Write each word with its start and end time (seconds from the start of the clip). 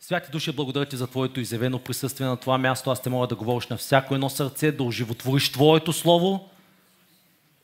Святи 0.00 0.30
души, 0.30 0.52
благодаря 0.52 0.86
ти 0.86 0.96
за 0.96 1.06
Твоето 1.06 1.40
изявено 1.40 1.78
присъствие 1.78 2.26
на 2.26 2.36
това 2.36 2.58
място. 2.58 2.90
Аз 2.90 3.02
те 3.02 3.10
мога 3.10 3.26
да 3.26 3.34
говориш 3.34 3.66
на 3.66 3.76
всяко 3.76 4.14
едно 4.14 4.30
сърце, 4.30 4.72
да 4.72 4.82
оживотвориш 4.82 5.52
Твоето 5.52 5.92
Слово, 5.92 6.48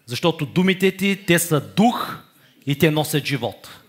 защото 0.07 0.47
думите 0.47 0.97
ти, 0.97 1.25
те 1.27 1.39
са 1.39 1.61
дух 1.61 2.19
и 2.67 2.79
те 2.79 2.91
носят 2.91 3.25
живот. 3.25 3.81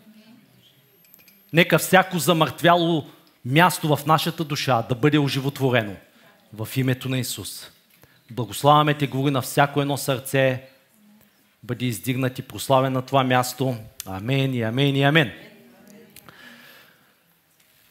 Нека 1.54 1.79
всяко 1.79 2.20
замъртвяло 2.20 3.05
място 3.46 3.96
в 3.96 4.05
нашата 4.05 4.44
душа 4.44 4.81
да 4.81 4.96
бъде 4.96 5.19
оживотворено 5.19 5.96
в 6.53 6.69
името 6.77 7.09
на 7.09 7.19
Исус. 7.19 7.71
Благославяме 8.31 8.93
те, 8.93 9.07
говори 9.07 9.31
на 9.31 9.41
всяко 9.41 9.81
едно 9.81 9.97
сърце, 9.97 10.63
бъде 11.63 11.85
издигнат 11.85 12.39
и 12.39 12.41
прославен 12.41 12.93
на 12.93 13.01
това 13.01 13.23
място. 13.23 13.75
Амен 14.05 14.53
и 14.53 14.62
амен 14.62 14.96
и 14.96 15.03
амен. 15.03 15.31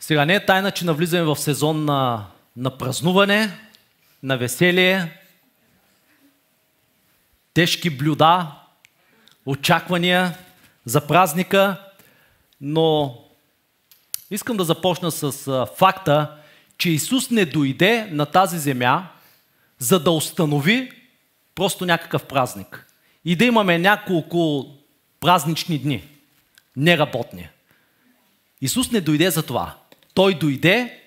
Сега 0.05 0.25
не 0.25 0.35
е 0.35 0.47
тайна, 0.47 0.71
че 0.71 0.85
навлизаме 0.85 1.23
в 1.25 1.37
сезон 1.37 1.85
на, 1.85 2.27
на 2.57 2.79
празнуване, 2.79 3.59
на 4.23 4.37
веселие, 4.37 5.21
тежки 7.55 7.91
блюда, 7.91 8.53
очаквания 9.47 10.39
за 10.85 11.07
празника, 11.07 11.77
но 12.61 13.19
искам 14.31 14.57
да 14.57 14.65
започна 14.65 15.11
с 15.11 15.67
факта, 15.77 16.37
че 16.79 16.91
Исус 16.91 17.31
не 17.31 17.45
дойде 17.45 18.09
на 18.11 18.27
тази 18.27 18.59
земя, 18.59 19.09
за 19.79 20.01
да 20.01 20.11
установи 20.11 20.93
просто 21.55 21.87
някакъв 21.87 22.25
празник. 22.25 22.87
И 23.25 23.37
да 23.37 23.45
имаме 23.45 23.79
няколко 23.79 24.67
празнични 25.21 25.79
дни, 25.79 26.09
неработни. 26.77 27.49
Исус 28.61 28.91
не 28.91 29.01
дойде 29.01 29.31
за 29.31 29.43
това. 29.43 29.75
Той 30.15 30.35
дойде, 30.35 31.01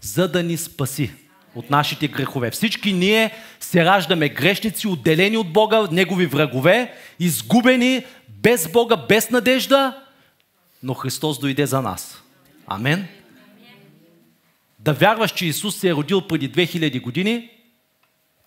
за 0.00 0.28
да 0.28 0.42
ни 0.42 0.56
спаси 0.56 1.12
от 1.54 1.70
нашите 1.70 2.08
грехове. 2.08 2.50
Всички 2.50 2.92
ние 2.92 3.30
се 3.60 3.84
раждаме 3.84 4.28
грешници, 4.28 4.88
отделени 4.88 5.36
от 5.36 5.52
Бога, 5.52 5.88
Негови 5.92 6.26
врагове, 6.26 6.94
изгубени, 7.20 8.04
без 8.28 8.72
Бога, 8.72 8.96
без 8.96 9.30
надежда, 9.30 10.02
но 10.82 10.94
Христос 10.94 11.38
дойде 11.38 11.66
за 11.66 11.82
нас. 11.82 12.22
Амен. 12.66 13.08
Да 14.78 14.92
вярваш, 14.92 15.32
че 15.32 15.46
Исус 15.46 15.76
се 15.76 15.88
е 15.88 15.94
родил 15.94 16.26
преди 16.26 16.52
2000 16.52 17.00
години, 17.00 17.50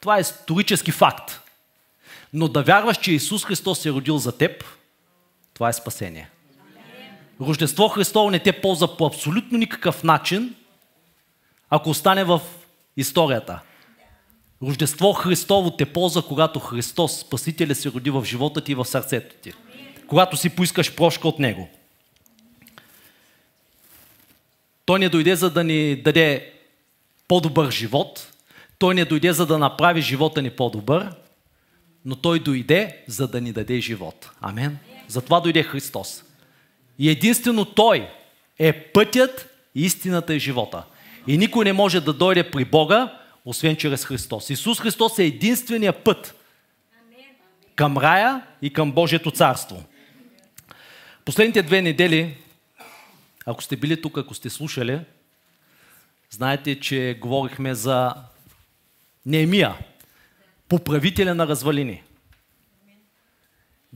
това 0.01 0.17
е 0.17 0.21
исторически 0.21 0.91
факт. 0.91 1.41
Но 2.33 2.47
да 2.47 2.63
вярваш, 2.63 2.97
че 2.97 3.11
Исус 3.11 3.45
Христос 3.45 3.79
се 3.79 3.89
е 3.89 3.91
родил 3.91 4.17
за 4.17 4.37
теб, 4.37 4.63
това 5.53 5.69
е 5.69 5.73
спасение. 5.73 6.29
Рождество 7.41 7.87
Христово 7.87 8.29
не 8.29 8.39
те 8.39 8.61
полза 8.61 8.87
по 8.97 9.05
абсолютно 9.05 9.57
никакъв 9.57 10.03
начин, 10.03 10.55
ако 11.69 11.89
остане 11.89 12.23
в 12.23 12.41
историята. 12.97 13.59
Рождество 14.63 15.13
Христово 15.13 15.71
те 15.71 15.85
полза, 15.85 16.21
когато 16.27 16.59
Христос, 16.59 17.19
Спасителя, 17.19 17.75
се 17.75 17.89
роди 17.91 18.09
в 18.09 18.25
живота 18.25 18.61
ти 18.61 18.71
и 18.71 18.75
в 18.75 18.85
сърцето 18.85 19.35
ти. 19.41 19.53
Когато 20.07 20.37
си 20.37 20.49
поискаш 20.49 20.95
прошка 20.95 21.27
от 21.27 21.39
Него. 21.39 21.69
Той 24.85 24.99
не 24.99 25.09
дойде 25.09 25.35
за 25.35 25.49
да 25.49 25.63
ни 25.63 26.01
даде 26.01 26.53
по-добър 27.27 27.71
живот. 27.71 28.33
Той 28.79 28.95
не 28.95 29.05
дойде 29.05 29.33
за 29.33 29.45
да 29.45 29.57
направи 29.57 30.01
живота 30.01 30.41
ни 30.41 30.49
по-добър, 30.49 31.15
но 32.05 32.15
Той 32.15 32.39
дойде 32.39 33.03
за 33.07 33.27
да 33.27 33.41
ни 33.41 33.51
даде 33.51 33.79
живот. 33.79 34.31
Амен. 34.41 34.77
Затова 35.07 35.39
дойде 35.39 35.63
Христос. 35.63 36.23
И 36.99 37.09
единствено 37.09 37.65
Той 37.65 38.09
е 38.59 38.73
пътят, 38.83 39.49
истината 39.75 40.35
и 40.35 40.39
живота. 40.39 40.83
И 41.27 41.37
никой 41.37 41.65
не 41.65 41.73
може 41.73 42.01
да 42.01 42.13
дойде 42.13 42.51
при 42.51 42.65
Бога, 42.65 43.13
освен 43.45 43.75
чрез 43.75 44.05
Христос. 44.05 44.49
Исус 44.49 44.79
Христос 44.79 45.19
е 45.19 45.23
единствения 45.23 46.03
път 46.03 46.35
към 47.75 47.97
рая 47.97 48.41
и 48.61 48.73
към 48.73 48.91
Божието 48.91 49.31
царство. 49.31 49.83
Последните 51.25 51.61
две 51.61 51.81
недели, 51.81 52.37
ако 53.45 53.63
сте 53.63 53.75
били 53.75 54.01
тук, 54.01 54.17
ако 54.17 54.33
сте 54.33 54.49
слушали, 54.49 54.99
знаете, 56.29 56.79
че 56.79 57.17
говорихме 57.21 57.73
за 57.73 58.13
Неемия, 59.25 59.75
поправителя 60.69 61.35
на 61.35 61.47
развалини. 61.47 62.03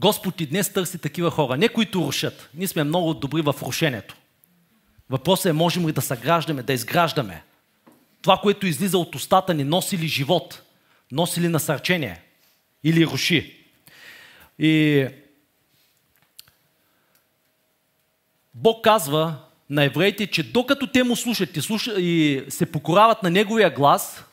Господ 0.01 0.41
и 0.41 0.45
днес 0.45 0.73
търси 0.73 0.97
такива 0.97 1.31
хора, 1.31 1.57
не 1.57 1.69
които 1.69 1.99
рушат. 1.99 2.49
Ние 2.53 2.67
сме 2.67 2.83
много 2.83 3.13
добри 3.13 3.41
в 3.41 3.55
рушенето. 3.61 4.15
Въпросът 5.09 5.45
е, 5.45 5.53
можем 5.53 5.87
ли 5.87 5.91
да 5.91 6.01
съграждаме, 6.01 6.63
да 6.63 6.73
изграждаме. 6.73 7.43
Това, 8.21 8.37
което 8.37 8.67
излиза 8.67 8.97
от 8.97 9.15
устата 9.15 9.53
ни, 9.53 9.63
носи 9.63 9.97
ли 9.97 10.07
живот, 10.07 10.61
носи 11.11 11.41
ли 11.41 11.47
насърчение 11.47 12.21
или 12.83 13.05
руши. 13.05 13.57
И 14.59 15.07
Бог 18.53 18.83
казва 18.83 19.35
на 19.69 19.83
евреите, 19.83 20.27
че 20.27 20.43
докато 20.43 20.87
те 20.87 21.03
му 21.03 21.15
слушат 21.15 21.57
и, 21.57 21.61
слушат, 21.61 21.95
и 21.99 22.43
се 22.49 22.71
покорават 22.71 23.23
на 23.23 23.29
неговия 23.29 23.69
глас, 23.69 24.25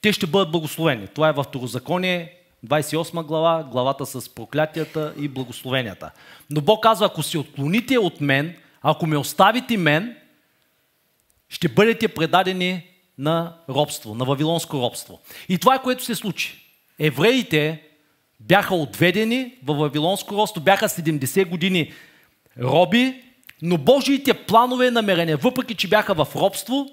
те 0.00 0.12
ще 0.12 0.26
бъдат 0.26 0.52
благословени. 0.52 1.08
Това 1.08 1.28
е 1.28 1.32
в 1.32 1.44
Второзаконие 1.44 2.41
28 2.66 3.22
глава, 3.22 3.62
главата 3.62 4.06
с 4.06 4.28
проклятията 4.28 5.14
и 5.18 5.28
благословенията. 5.28 6.10
Но 6.50 6.60
Бог 6.60 6.82
казва, 6.82 7.06
ако 7.06 7.22
се 7.22 7.38
отклоните 7.38 7.98
от 7.98 8.20
мен, 8.20 8.56
ако 8.82 9.06
ме 9.06 9.16
оставите 9.16 9.76
мен, 9.76 10.16
ще 11.48 11.68
бъдете 11.68 12.08
предадени 12.08 12.86
на 13.18 13.56
робство, 13.68 14.14
на 14.14 14.24
вавилонско 14.24 14.76
робство. 14.76 15.20
И 15.48 15.58
това 15.58 15.74
е 15.74 15.82
което 15.82 16.04
се 16.04 16.14
случи. 16.14 16.58
Евреите 16.98 17.82
бяха 18.40 18.74
отведени 18.74 19.54
в 19.64 19.74
вавилонско 19.74 20.36
робство, 20.36 20.60
бяха 20.60 20.88
70 20.88 21.48
години 21.48 21.92
роби, 22.60 23.22
но 23.62 23.78
Божиите 23.78 24.34
планове 24.34 24.86
и 24.86 24.90
намерения, 24.90 25.36
въпреки 25.36 25.74
че 25.74 25.88
бяха 25.88 26.24
в 26.24 26.36
робство, 26.36 26.90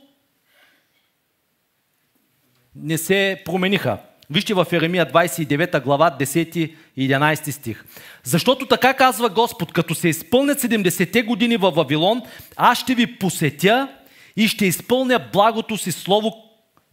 не 2.75 2.97
се 2.97 3.41
промениха. 3.45 3.97
Вижте 4.29 4.53
в 4.53 4.67
Еремия 4.71 5.11
29 5.11 5.83
глава 5.83 6.17
10 6.19 6.75
и 6.95 7.09
11 7.09 7.51
стих. 7.51 7.85
Защото 8.23 8.65
така 8.65 8.93
казва 8.93 9.29
Господ, 9.29 9.73
като 9.73 9.95
се 9.95 10.07
изпълнят 10.07 10.61
70-те 10.61 11.21
години 11.21 11.57
във 11.57 11.75
Вавилон, 11.75 12.21
аз 12.55 12.79
ще 12.79 12.95
ви 12.95 13.17
посетя 13.17 13.87
и 14.35 14.47
ще 14.47 14.65
изпълня 14.65 15.19
благото 15.33 15.77
си 15.77 15.91
слово 15.91 16.33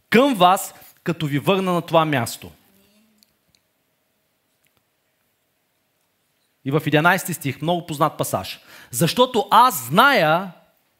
към 0.09 0.35
вас, 0.35 0.73
като 1.03 1.25
ви 1.25 1.39
върна 1.39 1.73
на 1.73 1.81
това 1.81 2.05
място. 2.05 2.51
И 6.65 6.71
в 6.71 6.81
11 6.81 7.33
стих, 7.33 7.61
много 7.61 7.85
познат 7.85 8.17
пасаж. 8.17 8.59
Защото 8.91 9.47
аз 9.51 9.87
зная 9.87 10.51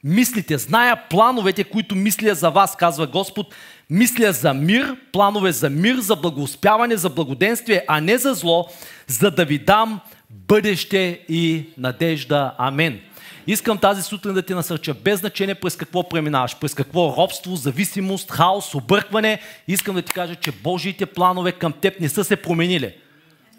мислите, 0.03 0.57
зная 0.57 1.09
плановете, 1.09 1.63
които 1.63 1.95
мисля 1.95 2.35
за 2.35 2.49
вас, 2.49 2.75
казва 2.75 3.07
Господ. 3.07 3.55
Мисля 3.89 4.33
за 4.33 4.53
мир, 4.53 4.95
планове 5.11 5.51
за 5.51 5.69
мир, 5.69 5.95
за 5.95 6.15
благоуспяване, 6.15 6.97
за 6.97 7.09
благоденствие, 7.09 7.85
а 7.87 8.01
не 8.01 8.17
за 8.17 8.33
зло, 8.33 8.67
за 9.07 9.31
да 9.31 9.45
ви 9.45 9.59
дам 9.59 9.99
бъдеще 10.29 11.19
и 11.29 11.65
надежда. 11.77 12.53
Амен. 12.57 12.99
Искам 13.47 13.77
тази 13.77 14.01
сутрин 14.03 14.33
да 14.33 14.41
ти 14.41 14.53
насърча, 14.53 14.93
без 14.93 15.19
значение 15.19 15.55
през 15.55 15.75
какво 15.75 16.09
преминаваш, 16.09 16.55
през 16.55 16.73
какво 16.73 17.15
робство, 17.17 17.55
зависимост, 17.55 18.31
хаос, 18.31 18.75
объркване. 18.75 19.39
Искам 19.67 19.95
да 19.95 20.01
ти 20.01 20.13
кажа, 20.13 20.35
че 20.35 20.51
Божиите 20.51 21.05
планове 21.05 21.51
към 21.51 21.73
теб 21.73 21.99
не 21.99 22.09
са 22.09 22.23
се 22.23 22.35
променили. 22.35 22.93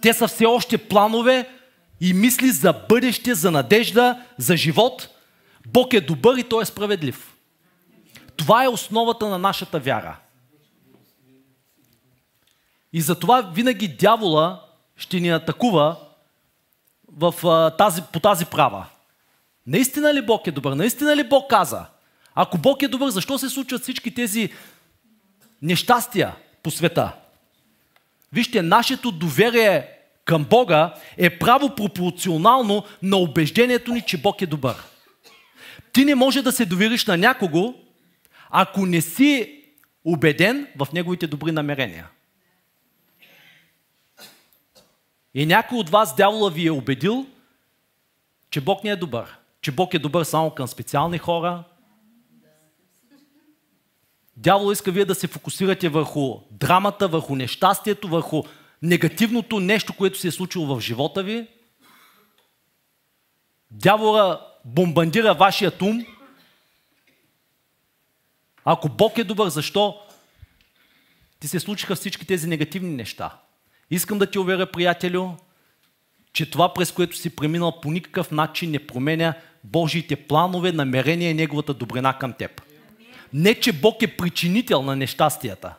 Те 0.03 0.12
са 0.12 0.28
все 0.28 0.47
още 0.47 0.78
планове 0.78 1.49
и 2.00 2.15
мисли 2.15 2.50
за 2.50 2.75
бъдеще, 2.89 3.34
за 3.34 3.50
надежда, 3.50 4.19
за 4.39 4.56
живот. 4.56 5.09
Бог 5.66 5.93
е 5.93 6.00
добър 6.00 6.39
и 6.39 6.43
Той 6.43 6.62
е 6.62 6.66
справедлив. 6.66 7.34
Това 8.38 8.65
е 8.65 8.68
основата 8.68 9.28
на 9.28 9.39
нашата 9.39 9.78
вяра. 9.78 10.16
И 12.92 13.01
затова 13.01 13.41
винаги 13.54 13.89
дявола 13.89 14.62
ще 14.97 15.21
ни 15.21 15.28
атакува 15.28 15.97
в, 17.12 17.34
тази, 17.78 18.03
по 18.12 18.21
тази 18.21 18.47
права. 18.47 18.86
Наистина 19.66 20.15
ли 20.15 20.27
Бог 20.27 20.47
е 20.47 20.51
добър? 20.51 20.72
Наистина 20.72 21.16
ли 21.16 21.28
Бог 21.28 21.51
каза? 21.51 21.86
Ако 22.34 22.59
Бог 22.59 22.83
е 22.83 22.89
добър, 22.89 23.10
защо 23.10 23.39
се 23.39 23.48
случват 23.48 23.83
всички 23.83 24.15
тези 24.15 24.53
нещастия 25.62 26.36
по 26.62 26.71
света? 26.71 27.12
Вижте, 28.33 28.62
нашето 28.62 29.12
доверие 29.12 29.89
към 30.24 30.45
Бога 30.45 30.95
е 31.16 31.39
право 31.39 31.74
пропорционално 31.74 32.84
на 33.03 33.16
убеждението 33.16 33.92
ни, 33.92 34.03
че 34.03 34.22
Бог 34.22 34.42
е 34.42 34.47
добър. 34.47 34.77
Ти 35.92 36.04
не 36.04 36.15
може 36.15 36.42
да 36.42 36.53
се 36.53 36.66
довериш 36.66 37.07
на 37.07 37.16
някого, 37.16 37.74
ако 38.50 38.86
не 38.86 39.00
си 39.00 39.65
убеден 40.04 40.66
в 40.78 40.89
неговите 40.92 41.27
добри 41.27 41.53
намерения. 41.53 42.09
И 45.34 45.47
някой 45.47 45.78
от 45.78 45.91
вас, 45.91 46.16
дявола 46.16 46.50
ви 46.50 46.66
е 46.66 46.71
убедил, 46.71 47.27
че 48.50 48.60
Бог 48.60 48.84
не 48.84 48.91
е 48.91 48.97
добър 48.97 49.39
че 49.60 49.72
Бог 49.72 49.95
е 49.95 49.98
добър 49.98 50.24
само 50.24 50.50
към 50.50 50.68
специални 50.68 51.18
хора, 51.18 51.65
Дявол 54.36 54.72
иска 54.72 54.91
вие 54.91 55.04
да 55.04 55.15
се 55.15 55.27
фокусирате 55.27 55.89
върху 55.89 56.41
драмата, 56.50 57.09
върху 57.09 57.36
нещастието, 57.36 58.09
върху 58.09 58.42
негативното 58.83 59.60
нещо, 59.60 59.97
което 59.97 60.18
се 60.18 60.28
е 60.28 60.30
случило 60.30 60.66
в 60.66 60.80
живота 60.80 61.22
ви. 61.22 61.48
Дявола 63.71 64.47
бомбандира 64.65 65.34
вашия 65.34 65.72
ум. 65.83 66.06
Ако 68.70 68.88
Бог 68.88 69.18
е 69.18 69.24
добър, 69.24 69.48
защо 69.48 69.97
ти 71.41 71.48
се 71.48 71.60
случиха 71.60 71.94
всички 71.94 72.26
тези 72.26 72.47
негативни 72.47 72.94
неща? 72.94 73.38
Искам 73.91 74.18
да 74.18 74.30
ти 74.30 74.38
уверя, 74.38 74.72
приятелю, 74.72 75.30
че 76.32 76.50
това, 76.50 76.74
през 76.74 76.92
което 76.92 77.16
си 77.16 77.36
преминал, 77.36 77.80
по 77.80 77.91
никакъв 77.91 78.30
начин 78.30 78.70
не 78.70 78.86
променя 78.86 79.34
Божиите 79.65 80.16
планове, 80.16 80.72
намерения 80.72 81.30
и 81.30 81.34
Неговата 81.34 81.74
добрина 81.74 82.18
към 82.18 82.32
теб. 82.32 82.62
Не, 83.32 83.60
че 83.60 83.72
Бог 83.72 84.03
е 84.03 84.16
причинител 84.16 84.82
на 84.82 84.97
нещастията, 84.97 85.74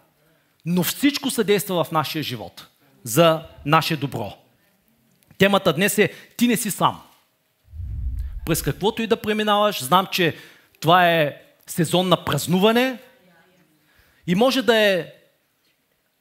но 0.66 0.84
всичко 0.84 1.30
съдейства 1.30 1.84
в 1.84 1.92
нашия 1.92 2.24
живот 2.24 2.68
за 3.04 3.44
наше 3.66 3.98
добро. 3.98 4.38
Темата 5.38 5.74
днес 5.74 5.98
е 5.98 6.14
Ти 6.38 6.48
не 6.48 6.58
си 6.58 6.72
сам. 6.72 7.02
През 8.46 8.62
каквото 8.62 9.02
и 9.02 9.08
да 9.08 9.22
преминаваш, 9.22 9.84
знам, 9.84 10.08
че 10.12 10.36
това 10.80 11.10
е 11.10 11.49
сезон 11.72 12.10
на 12.10 12.26
празнуване 12.26 13.00
и 14.28 14.36
може 14.36 14.62
да 14.62 14.78
е 14.78 15.14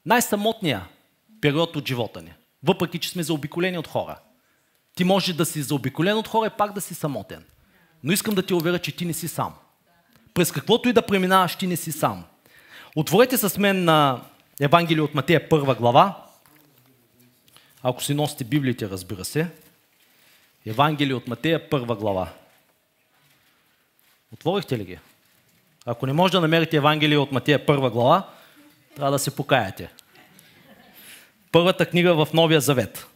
най-самотния 0.06 0.88
период 1.40 1.76
от 1.76 1.88
живота 1.88 2.22
ни. 2.22 2.32
Въпреки, 2.62 2.98
че 2.98 3.10
сме 3.10 3.22
заобиколени 3.22 3.78
от 3.78 3.86
хора. 3.86 4.18
Ти 4.94 5.04
може 5.04 5.32
да 5.32 5.46
си 5.46 5.62
заобиколен 5.62 6.16
от 6.16 6.28
хора 6.28 6.46
и 6.46 6.56
пак 6.58 6.72
да 6.72 6.80
си 6.80 6.94
самотен. 6.94 7.44
Но 8.04 8.12
искам 8.12 8.34
да 8.34 8.42
ти 8.42 8.54
уверя, 8.54 8.78
че 8.78 8.96
ти 8.96 9.04
не 9.04 9.12
си 9.12 9.28
сам. 9.28 9.54
През 10.34 10.52
каквото 10.52 10.88
и 10.88 10.92
да 10.92 11.06
преминаваш, 11.06 11.56
ти 11.56 11.66
не 11.66 11.76
си 11.76 11.92
сам. 11.92 12.24
Отворете 12.96 13.38
с 13.38 13.58
мен 13.58 13.84
на 13.84 14.20
Евангелие 14.60 15.02
от 15.02 15.14
Матея 15.14 15.48
първа 15.48 15.74
глава. 15.74 16.26
Ако 17.82 18.02
си 18.02 18.14
носите 18.14 18.44
Библиите, 18.44 18.90
разбира 18.90 19.24
се. 19.24 19.50
Евангелие 20.66 21.14
от 21.14 21.28
Матея 21.28 21.70
първа 21.70 21.96
глава. 21.96 22.32
Отворихте 24.32 24.78
ли 24.78 24.84
ги? 24.84 24.98
Ако 25.90 26.06
не 26.06 26.12
може 26.12 26.32
да 26.32 26.40
намерите 26.40 26.76
Евангелие 26.76 27.18
от 27.18 27.32
Матея 27.32 27.66
първа 27.66 27.90
глава, 27.90 28.28
трябва 28.96 29.12
да 29.12 29.18
се 29.18 29.36
покаяте. 29.36 29.92
Първата 31.52 31.86
книга 31.86 32.24
в 32.24 32.32
Новия 32.34 32.60
Завет. 32.60 33.06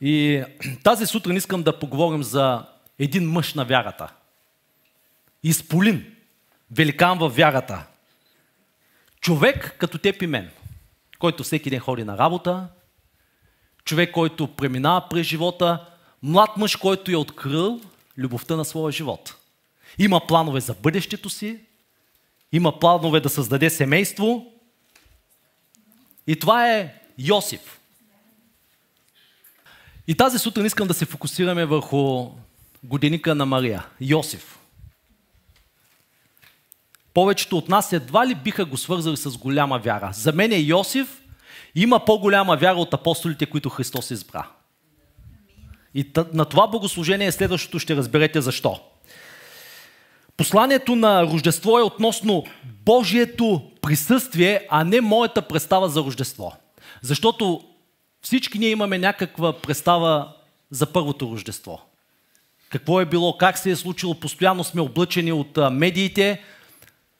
И 0.00 0.42
тази 0.82 1.06
сутрин 1.06 1.36
искам 1.36 1.62
да 1.62 1.78
поговорим 1.78 2.22
за 2.22 2.66
един 2.98 3.30
мъж 3.30 3.54
на 3.54 3.64
вярата. 3.64 4.12
Изполин, 5.42 6.14
великан 6.70 7.18
във 7.18 7.36
вярата. 7.36 7.86
Човек 9.20 9.76
като 9.78 9.98
теб 9.98 10.22
и 10.22 10.26
мен, 10.26 10.50
който 11.18 11.42
всеки 11.42 11.70
ден 11.70 11.80
ходи 11.80 12.04
на 12.04 12.18
работа, 12.18 12.68
човек, 13.84 14.12
който 14.12 14.56
преминава 14.56 15.08
през 15.10 15.26
живота, 15.26 15.88
млад 16.22 16.56
мъж, 16.56 16.76
който 16.76 17.10
е 17.10 17.16
открил 17.16 17.80
любовта 18.18 18.56
на 18.56 18.64
своя 18.64 18.92
живот. 18.92 19.36
Има 19.98 20.26
планове 20.26 20.60
за 20.60 20.74
бъдещето 20.74 21.30
си, 21.30 21.60
има 22.52 22.78
планове 22.78 23.20
да 23.20 23.28
създаде 23.28 23.70
семейство. 23.70 24.46
И 26.26 26.38
това 26.38 26.72
е 26.72 26.94
Йосиф. 27.18 27.80
И 30.06 30.14
тази 30.14 30.38
сутрин 30.38 30.66
искам 30.66 30.88
да 30.88 30.94
се 30.94 31.04
фокусираме 31.04 31.64
върху 31.64 32.30
годиника 32.84 33.34
на 33.34 33.46
Мария, 33.46 33.86
Йосиф. 34.00 34.58
Повечето 37.14 37.58
от 37.58 37.68
нас 37.68 37.92
едва 37.92 38.26
ли 38.26 38.34
биха 38.34 38.64
го 38.64 38.76
свързали 38.76 39.16
с 39.16 39.38
голяма 39.38 39.78
вяра. 39.78 40.10
За 40.12 40.32
мен 40.32 40.52
е 40.52 40.58
Йосиф 40.58 41.22
има 41.74 42.04
по-голяма 42.04 42.56
вяра 42.56 42.76
от 42.76 42.94
апостолите, 42.94 43.46
които 43.46 43.68
Христос 43.68 44.10
избра. 44.10 44.48
И 45.94 46.12
на 46.32 46.44
това 46.44 46.66
богослужение 46.66 47.32
следващото 47.32 47.78
ще 47.78 47.96
разберете 47.96 48.40
защо. 48.40 48.80
Посланието 50.42 50.96
на 50.96 51.22
Рождество 51.22 51.78
е 51.78 51.82
относно 51.82 52.44
Божието 52.64 53.70
присъствие, 53.82 54.66
а 54.70 54.84
не 54.84 55.00
моята 55.00 55.42
представа 55.42 55.88
за 55.88 56.00
Рождество. 56.00 56.56
Защото 57.02 57.64
всички 58.22 58.58
ние 58.58 58.70
имаме 58.70 58.98
някаква 58.98 59.60
представа 59.60 60.32
за 60.70 60.92
първото 60.92 61.30
Рождество. 61.30 61.80
Какво 62.68 63.00
е 63.00 63.04
било, 63.04 63.38
как 63.38 63.58
се 63.58 63.70
е 63.70 63.76
случило, 63.76 64.14
постоянно 64.14 64.64
сме 64.64 64.80
облъчени 64.80 65.32
от 65.32 65.58
медиите 65.72 66.42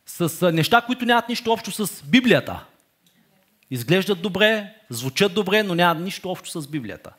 с 0.06 0.52
неща, 0.52 0.80
които 0.80 1.04
нямат 1.04 1.28
нищо 1.28 1.52
общо 1.52 1.86
с 1.86 2.02
Библията. 2.04 2.64
Изглеждат 3.70 4.22
добре, 4.22 4.74
звучат 4.90 5.34
добре, 5.34 5.62
но 5.62 5.74
нямат 5.74 6.04
нищо 6.04 6.30
общо 6.30 6.60
с 6.60 6.68
Библията. 6.68 7.12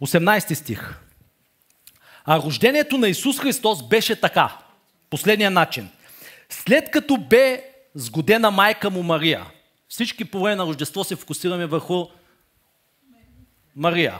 18 0.00 0.54
стих. 0.54 1.01
А 2.24 2.42
рождението 2.42 2.98
на 2.98 3.08
Исус 3.08 3.40
Христос 3.40 3.88
беше 3.88 4.20
така. 4.20 4.58
Последния 5.10 5.50
начин. 5.50 5.88
След 6.48 6.90
като 6.90 7.16
бе 7.16 7.64
сгодена 7.94 8.50
майка 8.50 8.90
му 8.90 9.02
Мария, 9.02 9.46
всички 9.88 10.24
по 10.24 10.40
време 10.40 10.56
на 10.56 10.66
Рождество 10.66 11.04
се 11.04 11.16
фокусираме 11.16 11.66
върху 11.66 12.06
Мария. 13.76 14.18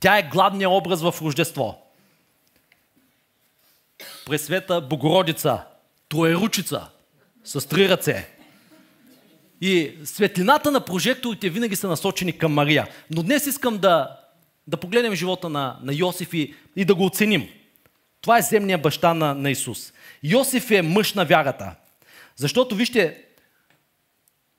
Тя 0.00 0.18
е 0.18 0.28
гладният 0.28 0.72
образ 0.72 1.02
в 1.02 1.14
Рождество. 1.22 1.92
Пресвета 4.26 4.80
Богородица, 4.80 5.64
троеручица, 6.08 6.88
с 7.44 7.68
три 7.68 7.88
ръце. 7.88 8.28
И 9.60 9.98
светлината 10.04 10.70
на 10.70 10.80
прожекторите 10.80 11.50
винаги 11.50 11.76
са 11.76 11.88
насочени 11.88 12.38
към 12.38 12.52
Мария. 12.52 12.88
Но 13.10 13.22
днес 13.22 13.46
искам 13.46 13.78
да, 13.78 14.20
да 14.66 14.76
погледнем 14.76 15.14
живота 15.14 15.48
на, 15.48 15.78
на 15.82 15.94
Йосиф 15.94 16.34
и, 16.34 16.54
и 16.76 16.84
да 16.84 16.94
го 16.94 17.04
оценим. 17.04 17.48
Това 18.20 18.38
е 18.38 18.42
земния 18.42 18.78
баща 18.78 19.14
на, 19.14 19.34
на 19.34 19.50
Исус. 19.50 19.92
Йосиф 20.22 20.70
е 20.70 20.82
мъж 20.82 21.12
на 21.12 21.24
вярата. 21.24 21.74
Защото 22.36 22.74
вижте, 22.74 23.24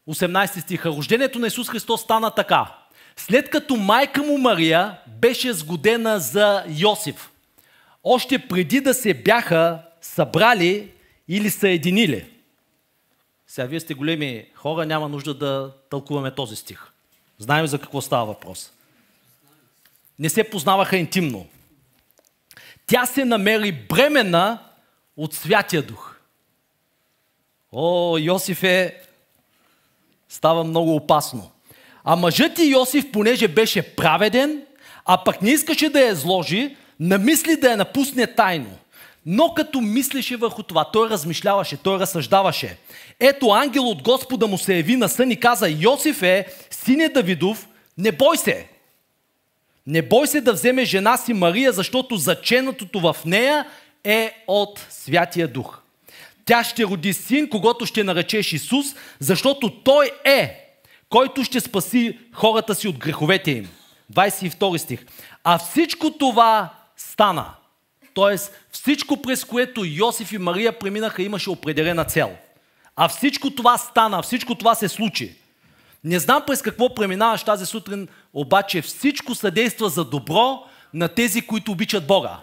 18 0.09 0.59
стиха, 0.59 0.89
рождението 0.89 1.39
на 1.39 1.47
Исус 1.47 1.69
Христос 1.69 2.01
стана 2.01 2.31
така. 2.31 2.75
След 3.15 3.49
като 3.49 3.75
майка 3.75 4.23
му 4.23 4.37
Мария 4.37 4.99
беше 5.07 5.53
сгодена 5.53 6.19
за 6.19 6.63
Йосиф, 6.69 7.31
още 8.03 8.47
преди 8.47 8.81
да 8.81 8.93
се 8.93 9.13
бяха 9.13 9.81
събрали 10.01 10.91
или 11.27 11.49
съединили. 11.49 12.25
Сега 13.47 13.67
вие 13.67 13.79
сте 13.79 13.93
големи 13.93 14.45
хора, 14.55 14.85
няма 14.85 15.09
нужда 15.09 15.33
да 15.33 15.73
тълкуваме 15.89 16.35
този 16.35 16.55
стих. 16.55 16.91
Знаем 17.39 17.67
за 17.67 17.79
какво 17.79 18.01
става 18.01 18.25
въпрос. 18.25 18.71
Не 20.19 20.29
се 20.29 20.43
познаваха 20.43 20.97
интимно. 20.97 21.47
Тя 22.87 23.05
се 23.05 23.25
намери 23.25 23.71
бремена 23.71 24.59
от 25.17 25.33
Святия 25.33 25.81
Дух. 25.81 26.15
О, 27.71 28.17
Йосиф 28.17 28.63
е... 28.63 29.01
Става 30.29 30.63
много 30.63 30.95
опасно. 30.95 31.51
А 32.03 32.15
мъжът 32.15 32.59
и 32.59 32.63
Йосиф, 32.63 33.11
понеже 33.11 33.47
беше 33.47 33.95
праведен, 33.95 34.61
а 35.05 35.23
пък 35.23 35.41
не 35.41 35.49
искаше 35.49 35.89
да 35.89 36.01
я 36.01 36.11
изложи, 36.11 36.77
намисли 36.99 37.57
да 37.57 37.71
я 37.71 37.77
напусне 37.77 38.27
тайно. 38.27 38.77
Но 39.25 39.53
като 39.53 39.81
мислеше 39.81 40.35
върху 40.35 40.63
това, 40.63 40.91
той 40.91 41.09
размишляваше, 41.09 41.77
той 41.77 41.99
разсъждаваше. 41.99 42.77
Ето 43.19 43.49
ангел 43.49 43.89
от 43.89 44.03
Господа 44.03 44.47
му 44.47 44.57
се 44.57 44.75
яви 44.75 44.95
на 44.95 45.09
сън 45.09 45.31
и 45.31 45.39
каза, 45.39 45.69
Йосиф 45.69 46.23
е, 46.23 46.45
сине 46.69 47.09
Давидов, 47.09 47.67
не 47.97 48.11
бой 48.11 48.37
се. 48.37 48.67
Не 49.87 50.01
бой 50.01 50.27
се 50.27 50.41
да 50.41 50.53
вземе 50.53 50.85
жена 50.85 51.17
си 51.17 51.33
Мария, 51.33 51.71
защото 51.71 52.15
заченатото 52.15 52.99
в 52.99 53.15
нея 53.25 53.65
е 54.03 54.43
от 54.47 54.85
Святия 54.89 55.47
Дух. 55.47 55.79
Тя 56.45 56.63
ще 56.63 56.85
роди 56.85 57.13
син, 57.13 57.49
когато 57.49 57.85
ще 57.85 58.03
наречеш 58.03 58.53
Исус, 58.53 58.85
защото 59.19 59.69
той 59.83 60.11
е, 60.23 60.61
който 61.09 61.43
ще 61.43 61.59
спаси 61.59 62.19
хората 62.33 62.75
си 62.75 62.87
от 62.87 62.97
греховете 62.97 63.51
им. 63.51 63.69
22 64.13 64.77
стих. 64.77 65.05
А 65.43 65.57
всичко 65.57 66.11
това 66.11 66.69
стана– 66.97 67.45
Тоест 68.15 68.51
всичко 68.71 69.21
през 69.21 69.43
което 69.43 69.85
Йосиф 69.85 70.31
и 70.31 70.37
Мария 70.37 70.79
преминаха 70.79 71.23
имаше 71.23 71.49
определена 71.49 72.05
цел. 72.05 72.31
А 72.95 73.07
всичко 73.07 73.49
това 73.49 73.77
стана, 73.77 74.21
всичко 74.21 74.55
това 74.55 74.75
се 74.75 74.87
случи. 74.87 75.35
Не 76.03 76.19
знам 76.19 76.43
през 76.47 76.61
какво 76.61 76.95
преминаваш 76.95 77.43
тази 77.43 77.65
сутрин, 77.65 78.07
обаче 78.35 78.81
всичко 78.81 79.35
съдейства 79.35 79.89
за 79.89 80.05
добро 80.05 80.63
на 80.93 81.07
тези, 81.07 81.41
които 81.41 81.71
обичат 81.71 82.07
Бога. 82.07 82.39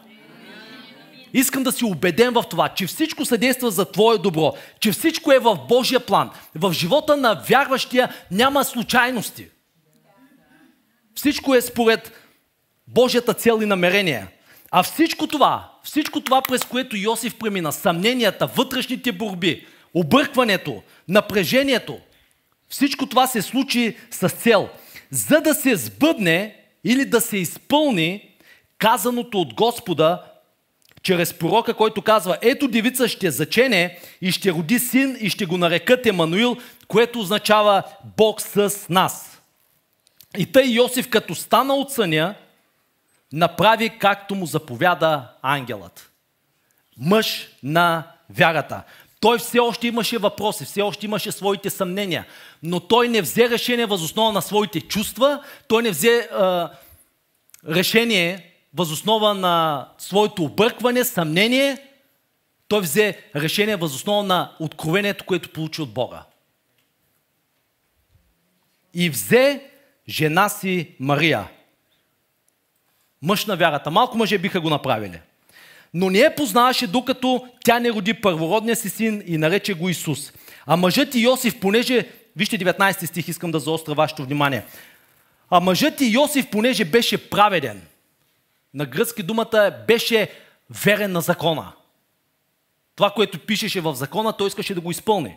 Искам 1.34 1.62
да 1.62 1.72
си 1.72 1.84
убеден 1.84 2.32
в 2.32 2.44
това, 2.50 2.68
че 2.68 2.87
всичко 2.87 3.25
съдейства 3.25 3.70
за 3.70 3.92
Твое 3.92 4.18
добро, 4.18 4.54
че 4.80 4.92
всичко 4.92 5.32
е 5.32 5.38
в 5.38 5.58
Божия 5.68 6.00
план. 6.00 6.30
В 6.54 6.72
живота 6.72 7.16
на 7.16 7.42
вярващия 7.49 8.14
няма 8.30 8.64
случайности. 8.64 9.46
Всичко 11.14 11.54
е 11.54 11.61
според 11.61 12.12
Божията 12.88 13.34
цел 13.34 13.58
и 13.62 13.66
намерение. 13.66 14.26
А 14.70 14.82
всичко 14.82 15.26
това, 15.26 15.72
всичко 15.82 16.20
това, 16.20 16.42
през 16.42 16.64
което 16.64 16.96
Йосиф 16.96 17.38
премина, 17.38 17.72
съмненията, 17.72 18.46
вътрешните 18.46 19.12
борби, 19.12 19.66
объркването, 19.94 20.82
напрежението, 21.08 21.99
всичко 22.68 23.06
това 23.06 23.26
се 23.26 23.42
случи 23.42 23.96
с 24.11 24.28
цел, 24.28 24.68
за 25.12 25.40
да 25.40 25.54
се 25.54 25.76
сбъдне 25.76 26.57
или 26.85 27.04
да 27.04 27.21
се 27.21 27.37
изпълни 27.37 28.31
казаното 28.78 29.40
от 29.40 29.54
Господа 29.54 30.23
чрез 31.02 31.35
пророка, 31.35 31.75
който 31.75 32.02
казва, 32.02 32.38
ето 32.42 32.69
девица 32.69 33.09
ще 33.09 33.31
зачене 33.31 33.99
и 34.21 34.33
ще 34.33 34.52
роди 34.52 34.78
син 34.78 35.16
и 35.21 35.31
ще 35.31 35.47
го 35.47 35.59
нарекат 35.59 36.07
Емануил, 36.07 36.57
което 36.88 37.21
означава 37.21 37.83
Бог 38.16 38.40
с 38.40 38.73
нас. 38.88 39.40
И 40.38 40.52
тъй 40.52 40.66
Йосиф, 40.66 41.11
като 41.11 41.35
стана 41.35 41.75
от 41.75 41.92
съня, 41.92 42.35
направи 43.33 43.99
както 43.99 44.35
му 44.35 44.47
заповяда 44.47 45.28
ангелът. 45.42 46.11
Мъж 46.99 47.49
на 47.62 48.07
вярата. 48.31 48.83
Той 49.23 49.38
все 49.38 49.59
още 49.59 49.87
имаше 49.87 50.19
въпроси, 50.19 50.64
все 50.64 50.83
още 50.83 51.07
имаше 51.07 51.33
своите 51.33 51.71
съмнения, 51.71 52.26
но 52.62 52.81
той 52.81 53.09
не 53.09 53.23
взе 53.23 53.50
решение 53.50 53.87
възоснова 53.87 54.33
на 54.33 54.43
своите 54.43 54.81
чувства, 54.81 55.43
той 55.69 55.83
не 55.83 55.91
взе 55.91 56.29
а, 56.33 56.71
решение 57.69 58.55
възоснова 58.75 59.35
на 59.35 59.88
своето 59.99 60.45
объркване, 60.45 61.05
съмнение, 61.05 61.79
той 62.69 62.81
взе 62.81 63.19
решение 63.37 63.76
възоснова 63.76 64.23
на 64.23 64.57
откровението, 64.61 65.25
което 65.25 65.52
получи 65.52 65.83
от 65.83 65.93
Бога. 65.93 66.25
И 68.95 69.11
взе 69.11 69.71
жена 70.09 70.49
си 70.49 70.97
Мария. 71.00 71.49
Мъж 73.23 73.47
на 73.47 73.57
вярата. 73.57 73.91
Малко 73.91 74.17
мъже 74.17 74.38
биха 74.38 74.61
го 74.61 74.71
направили. 74.71 75.21
Но 75.94 76.11
не 76.11 76.18
я 76.18 76.34
познаваше, 76.34 76.87
докато 76.87 77.49
тя 77.64 77.80
не 77.80 77.92
роди 77.92 78.14
първородния 78.14 78.76
си 78.76 78.90
син 78.90 79.22
и 79.26 79.38
нарече 79.38 79.75
го 79.75 79.88
Исус. 79.88 80.32
А 80.66 80.76
мъжът 80.76 81.14
и 81.14 81.20
Йосиф, 81.20 81.61
понеже, 81.61 82.08
вижте 82.37 82.58
19 82.58 83.04
стих, 83.04 83.28
искам 83.28 83.50
да 83.50 83.61
заостря 83.61 83.94
вашето 83.94 84.25
внимание. 84.25 84.64
А 85.50 85.61
мъжът 85.61 86.00
и 86.00 86.12
Йосиф, 86.12 86.50
понеже 86.50 86.84
беше 86.84 87.30
праведен, 87.30 87.82
на 88.75 88.87
гръцки 88.87 89.22
думата 89.22 89.58
е, 89.66 89.87
беше 89.87 90.28
верен 90.84 91.12
на 91.12 91.20
закона. 91.20 91.72
Това, 92.96 93.11
което 93.11 93.38
пишеше 93.38 93.80
в 93.80 93.94
закона, 93.94 94.32
той 94.32 94.49
искаше 94.49 94.75
да 94.75 94.80
го 94.80 94.90
изпълни. 94.90 95.37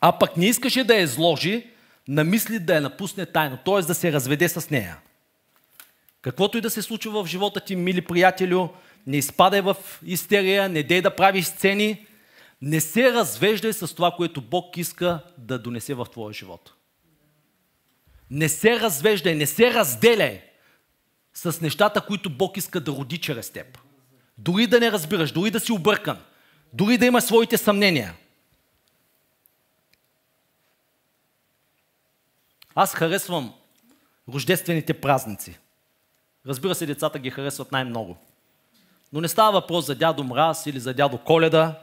А 0.00 0.12
пък 0.12 0.36
не 0.36 0.46
искаше 0.46 0.84
да 0.84 0.94
я 0.94 1.02
изложи, 1.02 1.66
намисли 2.08 2.58
да 2.58 2.74
я 2.74 2.80
напусне 2.80 3.26
тайно, 3.26 3.58
т.е. 3.64 3.80
да 3.80 3.94
се 3.94 4.12
разведе 4.12 4.48
с 4.48 4.70
нея. 4.70 4.96
Каквото 6.22 6.58
и 6.58 6.60
да 6.60 6.70
се 6.70 6.82
случва 6.82 7.24
в 7.24 7.26
живота 7.26 7.60
ти, 7.60 7.76
мили 7.76 8.00
приятелю, 8.00 8.68
не 9.06 9.16
изпадай 9.16 9.60
в 9.60 9.76
истерия, 10.04 10.68
не 10.68 10.82
дей 10.82 11.02
да 11.02 11.16
правиш 11.16 11.44
сцени, 11.44 12.06
не 12.62 12.80
се 12.80 13.12
развеждай 13.12 13.72
с 13.72 13.94
това, 13.94 14.10
което 14.10 14.40
Бог 14.40 14.76
иска 14.76 15.20
да 15.38 15.58
донесе 15.58 15.94
в 15.94 16.06
твоя 16.12 16.32
живот. 16.32 16.72
Не 18.30 18.48
се 18.48 18.80
развеждай, 18.80 19.34
не 19.34 19.46
се 19.46 19.74
разделяй 19.74 20.42
с 21.34 21.60
нещата, 21.60 22.00
които 22.00 22.30
Бог 22.30 22.56
иска 22.56 22.80
да 22.80 22.92
роди 22.92 23.18
чрез 23.18 23.50
теб. 23.50 23.78
Дори 24.38 24.66
да 24.66 24.80
не 24.80 24.92
разбираш, 24.92 25.32
дори 25.32 25.50
да 25.50 25.60
си 25.60 25.72
объркан, 25.72 26.18
дори 26.72 26.98
да 26.98 27.06
имаш 27.06 27.24
своите 27.24 27.58
съмнения. 27.58 28.14
Аз 32.74 32.94
харесвам 32.94 33.54
рождествените 34.34 35.00
празници. 35.00 35.58
Разбира 36.46 36.74
се, 36.74 36.86
децата 36.86 37.18
ги 37.18 37.30
харесват 37.30 37.72
най-много. 37.72 38.16
Но 39.16 39.22
не 39.22 39.28
става 39.28 39.52
въпрос 39.52 39.86
за 39.86 39.94
дядо 39.94 40.24
Мраз 40.24 40.66
или 40.66 40.80
за 40.80 40.94
дядо 40.94 41.18
Коледа, 41.18 41.78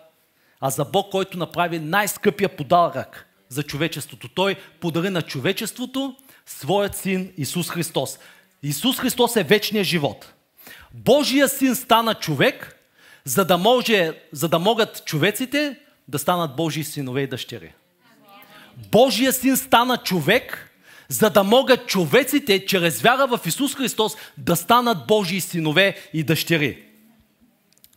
а 0.61 0.69
за 0.69 0.85
Бог, 0.85 1.11
който 1.11 1.37
направи 1.37 1.79
най-скъпия 1.79 2.49
подарък 2.49 3.27
за 3.49 3.63
човечеството. 3.63 4.29
Той 4.29 4.55
подари 4.79 5.09
на 5.09 5.21
човечеството 5.21 6.15
своят 6.45 6.95
син 6.97 7.33
Исус 7.37 7.69
Христос. 7.69 8.19
Исус 8.63 8.99
Христос 8.99 9.35
е 9.35 9.43
вечния 9.43 9.83
живот. 9.83 10.33
Божия 10.93 11.49
син 11.49 11.75
стана 11.75 12.15
човек, 12.15 12.79
за 13.25 13.45
да, 13.45 13.57
може, 13.57 14.13
за 14.31 14.49
да 14.49 14.59
могат 14.59 15.05
човеците 15.05 15.79
да 16.07 16.19
станат 16.19 16.55
Божии 16.55 16.83
синове 16.83 17.21
и 17.21 17.27
дъщери. 17.27 17.73
Божия 18.91 19.33
син 19.33 19.57
стана 19.57 19.97
човек, 19.97 20.71
за 21.09 21.29
да 21.29 21.43
могат 21.43 21.87
човеците, 21.87 22.65
чрез 22.65 23.01
вяра 23.01 23.27
в 23.27 23.39
Исус 23.45 23.75
Христос, 23.75 24.15
да 24.37 24.55
станат 24.55 25.07
Божии 25.07 25.41
синове 25.41 25.95
и 26.13 26.23
дъщери. 26.23 26.92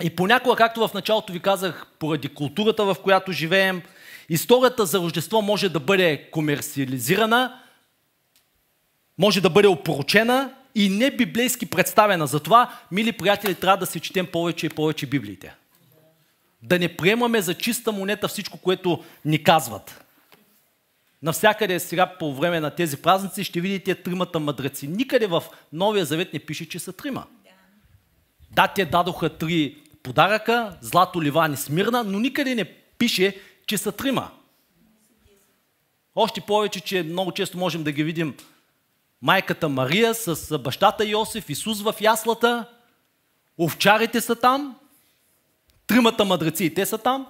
И 0.02 0.16
понякога, 0.16 0.56
както 0.56 0.88
в 0.88 0.94
началото 0.94 1.32
ви 1.32 1.40
казах, 1.40 1.86
поради 1.98 2.28
културата, 2.28 2.84
в 2.84 2.96
която 3.02 3.32
живеем, 3.32 3.82
историята 4.28 4.86
за 4.86 4.98
Рождество 4.98 5.42
може 5.42 5.68
да 5.68 5.80
бъде 5.80 6.30
комерциализирана, 6.30 7.60
може 9.18 9.40
да 9.40 9.50
бъде 9.50 9.68
опоручена 9.68 10.52
и 10.74 10.88
не 10.88 11.10
библейски 11.10 11.66
представена. 11.66 12.26
Затова, 12.26 12.72
мили 12.92 13.12
приятели, 13.12 13.54
трябва 13.54 13.76
да 13.76 13.86
си 13.86 14.00
четем 14.00 14.26
повече 14.26 14.66
и 14.66 14.70
повече 14.70 15.06
Библиите. 15.06 15.54
Да 16.62 16.78
не 16.78 16.96
приемаме 16.96 17.40
за 17.40 17.54
чиста 17.54 17.92
монета 17.92 18.28
всичко, 18.28 18.58
което 18.58 19.04
ни 19.24 19.42
казват. 19.42 20.04
Навсякъде 21.22 21.80
сега 21.80 22.06
по 22.18 22.34
време 22.34 22.60
на 22.60 22.70
тези 22.70 22.96
празници 22.96 23.44
ще 23.44 23.60
видите 23.60 23.94
тримата 23.94 24.40
мъдреци. 24.40 24.88
Никъде 24.88 25.26
в 25.26 25.42
Новия 25.72 26.04
Завет 26.04 26.32
не 26.32 26.38
пише, 26.38 26.68
че 26.68 26.78
са 26.78 26.92
трима. 26.92 27.26
Да, 28.50 28.68
те 28.68 28.84
дадоха 28.84 29.28
три 29.28 29.76
подаръка, 30.06 30.76
злато, 30.80 31.22
ливан 31.22 31.52
и 31.52 31.56
смирна, 31.56 32.04
но 32.04 32.18
никъде 32.18 32.54
не 32.54 32.64
пише, 32.74 33.40
че 33.66 33.78
са 33.78 33.92
трима. 33.92 34.30
Още 36.14 36.40
повече, 36.40 36.80
че 36.80 37.02
много 37.02 37.32
често 37.32 37.58
можем 37.58 37.84
да 37.84 37.92
ги 37.92 38.04
видим 38.04 38.36
майката 39.22 39.68
Мария 39.68 40.14
с 40.14 40.58
бащата 40.58 41.04
Йосиф, 41.04 41.50
Исус 41.50 41.82
в 41.82 41.94
яслата, 42.00 42.68
овчарите 43.58 44.20
са 44.20 44.36
там, 44.36 44.76
тримата 45.86 46.24
мъдреци 46.24 46.64
и 46.64 46.74
те 46.74 46.86
са 46.86 46.98
там. 46.98 47.26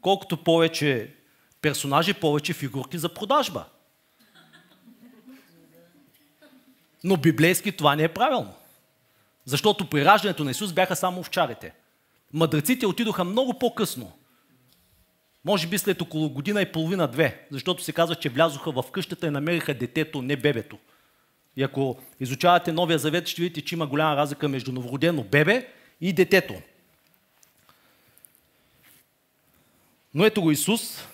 Колкото 0.00 0.36
повече 0.36 1.14
персонажи, 1.60 2.14
повече 2.14 2.52
фигурки 2.52 2.98
за 2.98 3.08
продажба. 3.08 3.64
Но 7.04 7.16
библейски 7.16 7.72
това 7.72 7.96
не 7.96 8.02
е 8.02 8.14
правилно. 8.14 8.54
Защото 9.46 9.90
при 9.90 10.04
раждането 10.04 10.44
на 10.44 10.50
Исус 10.50 10.72
бяха 10.72 10.96
само 10.96 11.20
овчарите. 11.20 11.72
Мъдреците 12.32 12.86
отидоха 12.86 13.24
много 13.24 13.58
по-късно. 13.58 14.12
Може 15.44 15.66
би 15.66 15.78
след 15.78 16.02
около 16.02 16.30
година 16.30 16.62
и 16.62 16.72
половина-две, 16.72 17.46
защото 17.50 17.82
се 17.82 17.92
казва, 17.92 18.14
че 18.14 18.28
влязоха 18.28 18.72
в 18.72 18.84
къщата 18.92 19.26
и 19.26 19.30
намериха 19.30 19.74
детето, 19.74 20.22
не 20.22 20.36
бебето. 20.36 20.78
И 21.56 21.62
ако 21.62 21.98
изучавате 22.20 22.72
Новия 22.72 22.98
Завет, 22.98 23.28
ще 23.28 23.42
видите, 23.42 23.60
че 23.60 23.74
има 23.74 23.86
голяма 23.86 24.16
разлика 24.16 24.48
между 24.48 24.72
новородено 24.72 25.24
бебе 25.24 25.68
и 26.00 26.12
детето. 26.12 26.54
Но 30.14 30.24
ето 30.24 30.42
го 30.42 30.50
Исус, 30.50 31.04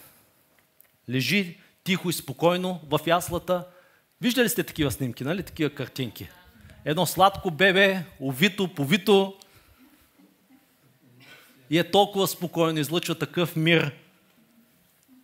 лежи 1.11 1.59
тихо 1.85 2.11
и 2.11 2.13
спокойно 2.13 2.81
в 2.91 3.01
яслата. 3.07 3.67
Виждали 4.21 4.49
сте 4.49 4.65
такива 4.65 4.91
снимки, 4.91 5.25
нали? 5.25 5.43
Такива 5.43 5.71
картинки. 5.71 6.29
Едно 6.85 7.07
сладко 7.07 7.51
бебе, 7.51 8.05
овито, 8.21 8.69
повито 8.69 9.35
и 11.71 11.79
е 11.79 11.91
толкова 11.91 12.29
спокойно, 12.29 12.79
излъчва 12.79 13.15
такъв 13.15 13.57
мир. 13.57 13.93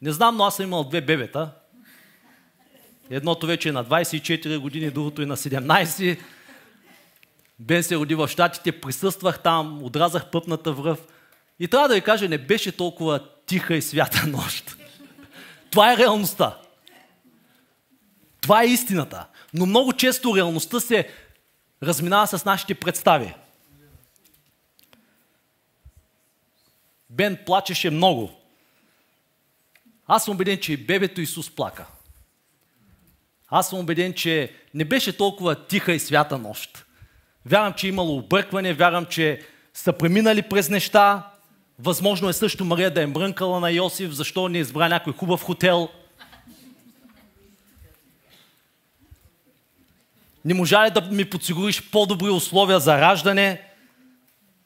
Не 0.02 0.12
знам, 0.12 0.36
но 0.36 0.44
аз 0.44 0.56
съм 0.56 0.66
имал 0.66 0.84
две 0.84 1.00
бебета. 1.00 1.50
Едното 3.10 3.46
вече 3.46 3.68
е 3.68 3.72
на 3.72 3.84
24 3.84 4.58
години, 4.58 4.90
другото 4.90 5.22
е 5.22 5.26
на 5.26 5.36
17. 5.36 6.18
Бен 7.58 7.82
се 7.82 7.96
роди 7.96 8.14
в 8.14 8.28
Штатите, 8.28 8.80
присъствах 8.80 9.42
там, 9.42 9.82
отразах 9.82 10.30
пъпната 10.30 10.72
връв. 10.72 11.06
И 11.60 11.68
трябва 11.68 11.88
да 11.88 11.94
ви 11.94 12.00
кажа, 12.00 12.28
не 12.28 12.38
беше 12.38 12.72
толкова 12.72 13.20
тиха 13.46 13.74
и 13.74 13.82
свята 13.82 14.26
нощ. 14.28 14.76
Това 15.70 15.92
е 15.92 15.96
реалността. 15.96 16.58
Това 18.40 18.62
е 18.62 18.66
истината. 18.66 19.26
Но 19.54 19.66
много 19.66 19.92
често 19.92 20.36
реалността 20.36 20.80
се 20.80 21.08
разминава 21.82 22.26
с 22.26 22.44
нашите 22.44 22.74
представи. 22.74 23.34
Бен 27.10 27.38
плачеше 27.46 27.90
много. 27.90 28.30
Аз 30.06 30.24
съм 30.24 30.34
убеден, 30.34 30.60
че 30.60 30.76
бебето 30.76 31.20
Исус 31.20 31.50
плака. 31.50 31.86
Аз 33.48 33.68
съм 33.68 33.78
убеден, 33.78 34.14
че 34.14 34.52
не 34.74 34.84
беше 34.84 35.16
толкова 35.16 35.66
тиха 35.66 35.92
и 35.92 35.98
свята 35.98 36.38
нощ. 36.38 36.84
Вярвам, 37.46 37.72
че 37.72 37.86
е 37.86 37.90
имало 37.90 38.18
объркване, 38.18 38.74
вярвам, 38.74 39.06
че 39.06 39.42
са 39.74 39.92
преминали 39.92 40.42
през 40.42 40.68
неща. 40.68 41.30
Възможно 41.78 42.28
е 42.28 42.32
също 42.32 42.64
Мария 42.64 42.94
да 42.94 43.02
е 43.02 43.06
мрънкала 43.06 43.60
на 43.60 43.70
Йосиф, 43.70 44.10
защо 44.10 44.48
не 44.48 44.58
избра 44.58 44.88
някой 44.88 45.12
хубав 45.12 45.42
хотел. 45.42 45.88
Не 50.48 50.54
можа 50.54 50.86
ли 50.86 50.90
да 50.90 51.00
ми 51.00 51.30
подсигуриш 51.30 51.90
по-добри 51.90 52.30
условия 52.30 52.80
за 52.80 53.00
раждане? 53.00 53.62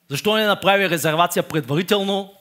Защо 0.09 0.37
не 0.37 0.47
направи 0.47 0.91
резервация 0.91 1.49
предварително? 1.49 2.35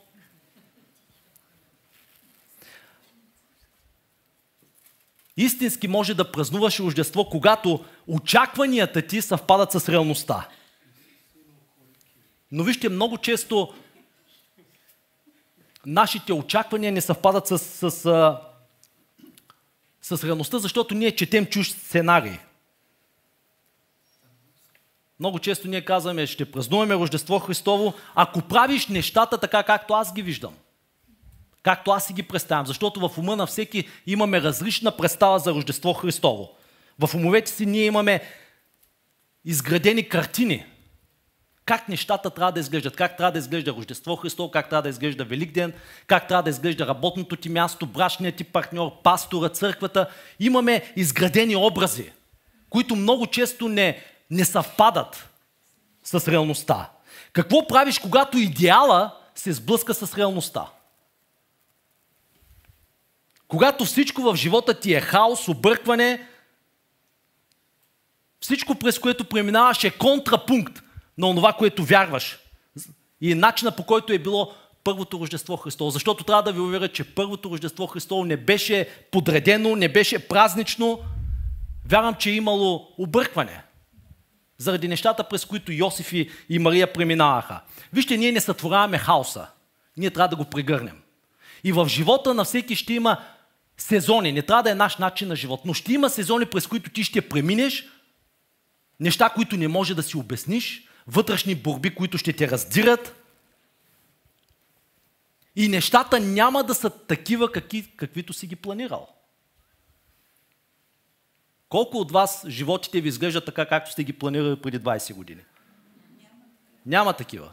Истински 5.37 5.87
може 5.87 6.13
да 6.13 6.31
празнуваш 6.31 6.79
рождество, 6.79 7.29
когато 7.29 7.85
очакванията 8.07 9.01
ти 9.01 9.21
съвпадат 9.21 9.71
с 9.71 9.89
реалността. 9.89 10.47
Но 12.51 12.63
вижте, 12.63 12.89
много 12.89 13.17
често 13.17 13.73
нашите 15.85 16.33
очаквания 16.33 16.91
не 16.91 17.01
съвпадат 17.01 17.47
с, 17.47 17.59
с, 17.59 17.91
с, 17.91 18.37
с 20.01 20.23
реалността, 20.23 20.59
защото 20.59 20.95
ние 20.95 21.15
четем 21.15 21.45
чуж 21.45 21.69
сценарий. 21.69 22.37
Много 25.21 25.39
често 25.39 25.67
ние 25.67 25.81
казваме, 25.81 26.27
ще 26.27 26.51
празнуваме 26.51 26.95
Рождество 26.95 27.39
Христово, 27.39 27.93
ако 28.15 28.41
правиш 28.41 28.87
нещата 28.87 29.37
така, 29.37 29.63
както 29.63 29.93
аз 29.93 30.13
ги 30.13 30.21
виждам. 30.21 30.53
Както 31.63 31.91
аз 31.91 32.07
си 32.07 32.13
ги 32.13 32.23
представям. 32.23 32.65
Защото 32.65 33.09
в 33.09 33.17
ума 33.17 33.35
на 33.35 33.45
всеки 33.45 33.87
имаме 34.07 34.41
различна 34.41 34.97
представа 34.97 35.39
за 35.39 35.51
Рождество 35.51 35.93
Христово. 35.93 36.49
В 36.99 37.15
умовете 37.15 37.51
си 37.51 37.65
ние 37.65 37.85
имаме 37.85 38.21
изградени 39.45 40.09
картини. 40.09 40.65
Как 41.65 41.89
нещата 41.89 42.29
трябва 42.29 42.51
да 42.51 42.59
изглеждат, 42.59 42.95
как 42.95 43.17
трябва 43.17 43.31
да 43.31 43.39
изглежда 43.39 43.71
Рождество 43.71 44.15
Христово, 44.15 44.51
как 44.51 44.69
трябва 44.69 44.83
да 44.83 44.89
изглежда 44.89 45.25
Великден, 45.25 45.73
как 46.07 46.27
трябва 46.27 46.43
да 46.43 46.49
изглежда 46.49 46.87
работното 46.87 47.35
ти 47.35 47.49
място, 47.49 47.85
брачният 47.85 48.35
ти 48.35 48.43
партньор, 48.43 48.91
пастора, 49.03 49.49
църквата. 49.49 50.09
Имаме 50.39 50.93
изградени 50.95 51.55
образи, 51.55 52.11
които 52.69 52.95
много 52.95 53.27
често 53.27 53.69
не, 53.69 54.03
не 54.31 54.45
съвпадат 54.45 55.29
с 56.03 56.27
реалността. 56.27 56.89
Какво 57.33 57.67
правиш, 57.67 57.99
когато 57.99 58.37
идеала 58.37 59.15
се 59.35 59.53
сблъска 59.53 59.93
с 59.93 60.17
реалността? 60.17 60.65
Когато 63.47 63.85
всичко 63.85 64.21
в 64.21 64.35
живота 64.35 64.79
ти 64.79 64.93
е 64.93 65.01
хаос, 65.01 65.47
объркване, 65.47 66.27
всичко 68.41 68.75
през 68.75 68.99
което 68.99 69.25
преминаваш 69.25 69.83
е 69.83 69.97
контрапункт 69.97 70.83
на 71.17 71.35
това, 71.35 71.53
което 71.53 71.83
вярваш. 71.83 72.39
И 73.21 73.35
начина 73.35 73.75
по 73.75 73.85
който 73.85 74.13
е 74.13 74.19
било 74.19 74.53
първото 74.83 75.19
Рождество 75.19 75.57
Христово. 75.57 75.89
Защото 75.89 76.23
трябва 76.23 76.43
да 76.43 76.51
ви 76.51 76.59
уверя, 76.59 76.87
че 76.87 77.15
първото 77.15 77.49
Рождество 77.49 77.87
Христово 77.87 78.25
не 78.25 78.37
беше 78.37 78.89
подредено, 79.11 79.75
не 79.75 79.89
беше 79.89 80.27
празнично. 80.27 80.99
Вярвам, 81.85 82.15
че 82.15 82.29
е 82.29 82.33
имало 82.33 82.93
объркване 82.97 83.63
заради 84.61 84.87
нещата, 84.87 85.23
през 85.23 85.45
които 85.45 85.71
Йосиф 85.71 86.13
и, 86.13 86.29
и 86.49 86.59
Мария 86.59 86.93
преминаваха. 86.93 87.61
Вижте, 87.93 88.17
ние 88.17 88.31
не 88.31 88.41
сътворяваме 88.41 88.97
хаоса. 88.97 89.47
Ние 89.97 90.09
трябва 90.09 90.27
да 90.27 90.35
го 90.35 90.45
прегърнем. 90.45 90.97
И 91.63 91.71
в 91.71 91.87
живота 91.87 92.33
на 92.33 92.43
всеки 92.43 92.75
ще 92.75 92.93
има 92.93 93.17
сезони. 93.77 94.31
Не 94.31 94.41
трябва 94.41 94.63
да 94.63 94.71
е 94.71 94.75
наш 94.75 94.97
начин 94.97 95.27
на 95.27 95.35
живот, 95.35 95.61
но 95.65 95.73
ще 95.73 95.93
има 95.93 96.09
сезони, 96.09 96.45
през 96.45 96.67
които 96.67 96.89
ти 96.89 97.03
ще 97.03 97.29
преминеш, 97.29 97.85
неща, 98.99 99.29
които 99.29 99.57
не 99.57 99.67
може 99.67 99.95
да 99.95 100.03
си 100.03 100.17
обясниш, 100.17 100.87
вътрешни 101.07 101.55
борби, 101.55 101.95
които 101.95 102.17
ще 102.17 102.33
те 102.33 102.51
раздират. 102.51 103.15
И 105.55 105.67
нещата 105.67 106.19
няма 106.19 106.63
да 106.63 106.75
са 106.75 106.89
такива, 106.89 107.51
какви, 107.51 107.91
каквито 107.97 108.33
си 108.33 108.47
ги 108.47 108.55
планирал. 108.55 109.07
Колко 111.71 111.97
от 111.97 112.11
вас 112.11 112.45
животите 112.47 113.01
ви 113.01 113.09
изглеждат 113.09 113.45
така, 113.45 113.65
както 113.65 113.91
сте 113.91 114.03
ги 114.03 114.13
планирали 114.13 114.55
преди 114.55 114.79
20 114.79 115.13
години? 115.13 115.41
Няма, 116.85 117.13
такива. 117.13 117.51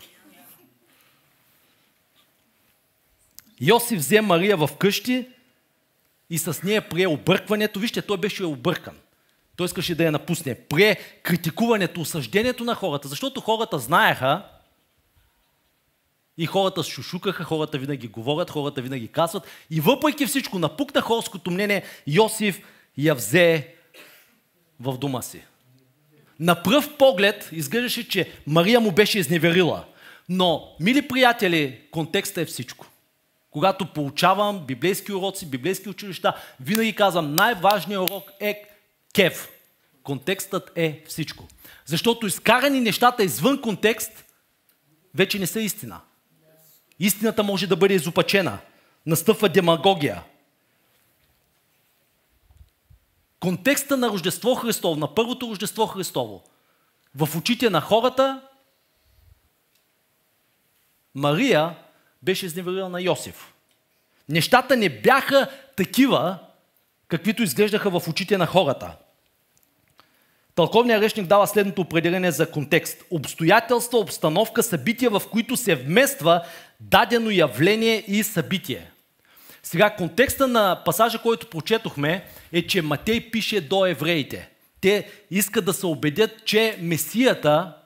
Йосиф 3.61 3.99
взе 3.99 4.21
Мария 4.21 4.57
в 4.57 4.71
къщи 4.79 5.29
и 6.31 6.39
с 6.39 6.63
нея 6.63 6.89
прие 6.89 7.09
объркването. 7.09 7.81
Вижте, 7.81 8.03
той 8.03 8.19
беше 8.19 8.45
объркан. 8.45 8.97
Той 9.57 9.65
искаше 9.65 9.95
да 9.95 10.05
я 10.05 10.13
напусне. 10.13 10.55
Прие 10.55 10.97
критикуването, 11.23 12.01
осъждението 12.01 12.65
на 12.65 12.75
хората, 12.75 13.09
защото 13.09 13.41
хората 13.41 13.79
знаеха 13.79 14.49
и 16.39 16.47
хората 16.47 16.83
шушукаха, 16.83 17.45
хората 17.45 17.79
винаги 17.79 18.09
говорят, 18.09 18.51
хората 18.51 18.83
винаги 18.83 19.09
казват. 19.09 19.47
И 19.71 19.81
въпреки 19.81 20.27
всичко, 20.27 20.59
напукна 20.59 21.01
хорското 21.01 21.51
мнение, 21.51 21.83
Йосиф 22.07 22.61
я 22.97 23.15
взе 23.15 23.78
в 24.81 24.99
дома 24.99 25.23
си. 25.23 25.43
На 26.41 26.63
пръв 26.63 26.97
поглед 26.97 27.49
изглеждаше, 27.53 28.09
че 28.09 28.33
Мария 28.47 28.81
му 28.81 28.93
беше 28.93 29.19
изневерила. 29.19 29.85
Но, 30.29 30.77
мили 30.81 31.09
приятели, 31.09 31.81
контекста 31.91 32.41
е 32.41 32.45
всичко. 32.45 32.87
Когато 33.51 33.93
получавам 33.93 34.67
библейски 34.67 35.13
уроци, 35.13 35.47
библейски 35.47 35.89
училища, 35.89 36.37
винаги 36.61 36.95
казвам, 36.95 37.35
най-важният 37.35 38.11
урок 38.11 38.31
е 38.41 38.65
кев. 39.15 39.49
Контекстът 40.03 40.73
е 40.77 41.03
всичко. 41.09 41.49
Защото 41.87 42.27
изкарани 42.27 42.81
нещата 42.81 43.25
извън 43.25 43.61
контекст 43.61 44.25
вече 45.15 45.39
не 45.39 45.47
са 45.47 45.61
истина. 45.61 46.01
Истината 47.01 47.43
може 47.43 47.67
да 47.67 47.77
бъде 47.77 47.95
изопачена. 47.95 48.59
Настъпва 49.07 49.49
демагогия. 49.49 50.23
Контекста 53.41 53.97
на 53.97 54.09
Рождество 54.09 54.55
Христово, 54.55 54.97
на 54.97 55.15
първото 55.15 55.51
Рождество 55.51 55.87
Христово, 55.87 56.43
в 57.15 57.37
очите 57.37 57.71
на 57.71 57.81
хората, 57.81 58.41
Мария 61.15 61.77
беше 62.23 62.47
изневерила 62.47 62.89
на 62.89 63.01
Йосиф. 63.01 63.55
Нещата 64.29 64.77
не 64.77 65.01
бяха 65.01 65.51
такива, 65.77 66.39
каквито 67.09 67.43
изглеждаха 67.43 67.91
в 67.91 68.09
очите 68.09 68.39
на 68.39 68.47
хората. 68.47 68.97
Тълковният 70.55 71.03
речник 71.03 71.27
дава 71.27 71.47
следното 71.47 71.81
определение 71.81 72.31
за 72.33 72.51
контекст. 72.51 73.05
Обстоятелства, 73.11 73.99
обстановка, 73.99 74.63
събития, 74.63 75.11
в 75.11 75.23
които 75.31 75.57
се 75.57 75.75
вмества 75.75 76.45
дадено 76.81 77.31
явление 77.31 78.05
и 78.09 78.23
събитие. 78.23 78.91
Сега, 79.69 79.97
контекста 79.97 80.49
на 80.49 80.83
пасажа, 80.85 81.23
който 81.23 81.51
прочетохме, 81.51 82.25
е, 82.53 82.67
че 82.67 82.83
Матей 82.83 83.31
пише 83.31 83.61
до 83.61 83.87
евреите. 83.87 84.51
Те 84.81 85.11
искат 85.31 85.65
да 85.65 85.73
се 85.73 85.87
убедят, 85.87 86.45
че 86.45 86.79
Месията 86.81 87.77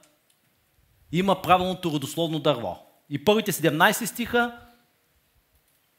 има 1.12 1.42
правилното 1.42 1.90
родословно 1.90 2.38
дърво. 2.38 2.87
И 3.11 3.25
първите 3.25 3.53
17 3.53 4.05
стиха 4.05 4.59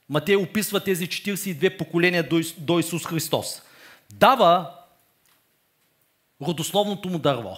Матей 0.10 0.36
описва 0.36 0.80
тези 0.80 1.08
42 1.08 1.78
поколения 1.78 2.30
до 2.58 2.80
Исус 2.80 3.06
Христос. 3.06 3.62
Дава 4.14 4.72
родословното 6.42 7.10
му 7.10 7.20
дърво. 7.20 7.58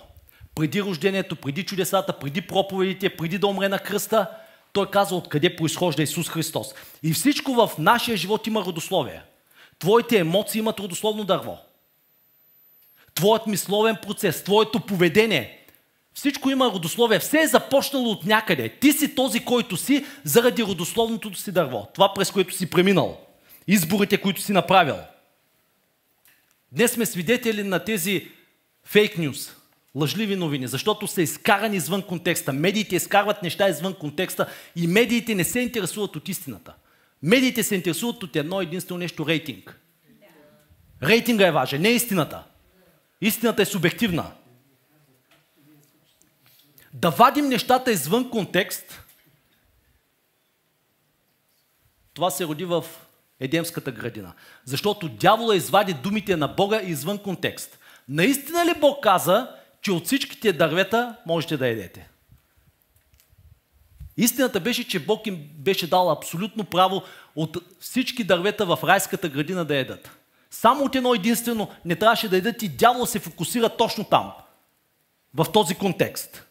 Преди 0.56 0.82
рождението, 0.82 1.36
преди 1.36 1.66
чудесата, 1.66 2.20
преди 2.20 2.42
проповедите, 2.42 3.18
преди 3.18 3.38
да 3.38 3.48
умре 3.48 3.70
на 3.70 3.80
кръста, 3.80 4.30
той 4.76 4.90
казва 4.90 5.18
откъде 5.18 5.56
произхожда 5.56 6.04
Исус 6.04 6.30
Христос. 6.30 6.68
И 7.04 7.14
всичко 7.14 7.54
в 7.54 7.72
нашия 7.80 8.18
живот 8.18 8.48
има 8.48 8.66
родословие. 8.66 9.22
Твоите 9.80 10.18
емоции 10.18 10.60
имат 10.60 10.80
родословно 10.80 11.24
дърво. 11.24 11.58
Твоят 13.14 13.48
мисловен 13.48 13.98
процес, 14.02 14.44
твоето 14.44 14.80
поведение, 14.80 15.66
всичко 16.14 16.50
има 16.50 16.72
родословие. 16.72 17.20
Все 17.20 17.42
е 17.42 17.48
започнало 17.48 18.12
от 18.12 18.26
някъде. 18.26 18.70
Ти 18.70 18.94
си 18.94 19.16
този, 19.16 19.46
който 19.46 19.78
си, 19.78 20.06
заради 20.24 20.64
родословното 20.64 21.36
си 21.36 21.52
дърво. 21.52 21.88
Това, 21.94 22.14
през 22.14 22.32
което 22.32 22.56
си 22.56 22.70
преминал. 22.70 23.20
Изборите, 23.68 24.18
които 24.18 24.42
си 24.42 24.52
направил. 24.52 24.96
Днес 26.72 26.92
сме 26.92 27.06
свидетели 27.06 27.64
на 27.64 27.80
тези 27.84 28.28
фейк 28.84 29.18
нюс, 29.18 29.56
лъжливи 29.96 30.36
новини, 30.36 30.68
защото 30.68 31.08
са 31.08 31.22
изкарани 31.22 31.78
извън 31.78 32.02
контекста. 32.02 32.54
Медиите 32.54 32.96
изкарват 32.96 33.44
неща 33.44 33.70
извън 33.70 33.94
контекста 33.94 34.48
и 34.76 34.88
медиите 34.88 35.36
не 35.36 35.44
се 35.44 35.60
интересуват 35.60 36.16
от 36.16 36.30
истината. 36.30 36.74
Медиите 37.24 37.64
се 37.64 37.76
интересуват 37.76 38.24
от 38.24 38.36
едно 38.36 38.62
единствено 38.62 39.00
нещо– 39.00 39.26
рейтинг. 39.28 39.80
Рейтинга 41.04 41.48
е 41.48 41.52
важен, 41.52 41.82
не 41.82 41.90
истината. 41.90 42.44
Истината 43.22 43.62
е 43.62 43.66
субективна. 43.66 44.32
Да 46.94 47.10
вадим 47.10 47.48
нещата 47.48 47.92
извън 47.92 48.30
контекст, 48.30 49.02
това 52.14 52.30
се 52.30 52.46
роди 52.46 52.66
в 52.66 52.86
Едемската 53.40 53.92
градина. 53.92 54.34
Защото 54.66 55.10
дявола 55.10 55.56
извади 55.56 55.94
думите 55.94 56.36
на 56.36 56.48
Бога 56.48 56.82
извън 56.82 57.18
контекст. 57.18 57.80
Наистина 58.10 58.66
ли 58.66 58.80
Бог 58.80 59.04
каза, 59.04 59.56
че 59.86 59.92
от 59.92 60.06
всичките 60.06 60.54
дървета 60.54 61.16
можете 61.26 61.58
да 61.58 61.68
едете? 61.68 62.10
Истината 64.18 64.60
беше, 64.60 64.88
че 64.88 65.00
Бог 65.00 65.28
им 65.28 65.50
беше 65.58 65.90
дал 65.90 66.12
абсолютно 66.12 66.64
право 66.64 67.04
от 67.36 67.58
всички 67.80 68.24
дървета 68.24 68.66
в 68.66 68.80
райската 68.84 69.30
градина 69.30 69.66
да 69.66 69.76
едат. 69.76 70.10
Само 70.52 70.84
от 70.84 70.96
едно 70.96 71.14
единствено 71.14 71.70
не 71.86 71.96
трябваше 71.96 72.30
да 72.30 72.38
идат 72.38 72.64
и 72.64 72.70
дявола 72.70 73.06
се 73.06 73.20
фокусира 73.20 73.70
точно 73.70 74.04
там. 74.04 74.32
В 75.34 75.46
този 75.54 75.76
контекст. 75.76 76.46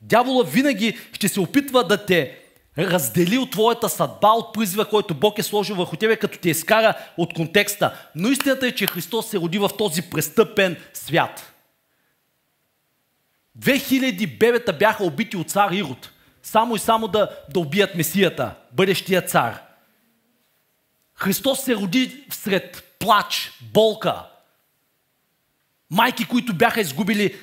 Дявола 0.00 0.44
винаги 0.44 0.98
ще 1.12 1.28
се 1.28 1.40
опитва 1.40 1.86
да 1.86 2.06
те 2.06 2.38
раздели 2.78 3.38
от 3.38 3.50
твоята 3.50 3.88
съдба, 3.88 4.28
от 4.28 4.54
призива, 4.54 4.88
който 4.88 5.14
Бог 5.14 5.38
е 5.38 5.42
сложил 5.42 5.76
върху 5.76 5.96
тебе, 5.96 6.16
като 6.16 6.38
те 6.38 6.50
изкара 6.50 6.94
от 7.16 7.34
контекста. 7.34 8.08
Но 8.14 8.28
истината 8.28 8.66
е, 8.66 8.72
че 8.72 8.86
Христос 8.86 9.26
се 9.26 9.38
роди 9.38 9.58
в 9.58 9.70
този 9.78 10.02
престъпен 10.02 10.76
свят. 10.92 11.53
2000 13.58 14.38
бебета 14.38 14.72
бяха 14.72 15.04
убити 15.04 15.36
от 15.36 15.50
цар 15.50 15.70
Ирод. 15.70 16.10
Само 16.42 16.76
и 16.76 16.78
само 16.78 17.08
да, 17.08 17.30
да 17.54 17.60
убият 17.60 17.94
Месията, 17.94 18.54
бъдещия 18.72 19.22
цар. 19.22 19.62
Христос 21.14 21.60
се 21.60 21.76
роди 21.76 22.24
сред 22.30 22.96
плач, 22.98 23.52
болка. 23.72 24.26
Майки, 25.90 26.24
които 26.24 26.54
бяха 26.54 26.80
изгубили 26.80 27.36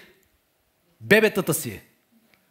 бебетата 1.02 1.54
си. 1.54 1.82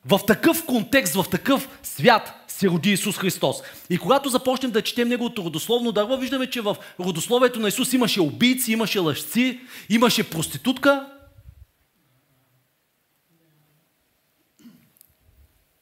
В 0.05 0.21
такъв 0.27 0.67
контекст, 0.67 1.15
в 1.15 1.25
такъв 1.31 1.79
свят 1.83 2.45
се 2.49 2.69
роди 2.69 2.93
Исус 2.93 3.19
Христос. 3.19 3.57
И 3.91 3.99
когато 3.99 4.29
започнем 4.29 4.71
да 4.71 4.83
четем 4.83 5.09
Неговото 5.09 5.45
родословно 5.45 5.93
дърво, 5.93 6.17
виждаме, 6.17 6.51
че 6.51 6.61
в 6.61 6.77
родословието 7.01 7.61
на 7.61 7.69
Исус 7.69 7.93
имаше 7.93 8.21
убийци, 8.21 8.73
имаше 8.73 8.99
лъжци, 8.99 9.61
имаше 9.89 10.31
проститутка. 10.31 11.07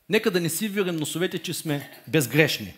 Нека 0.08 0.30
да 0.30 0.40
не 0.40 0.48
си 0.48 0.68
вирем 0.68 0.96
носовете, 0.96 1.38
че 1.38 1.54
сме 1.54 1.90
безгрешни. 2.08 2.74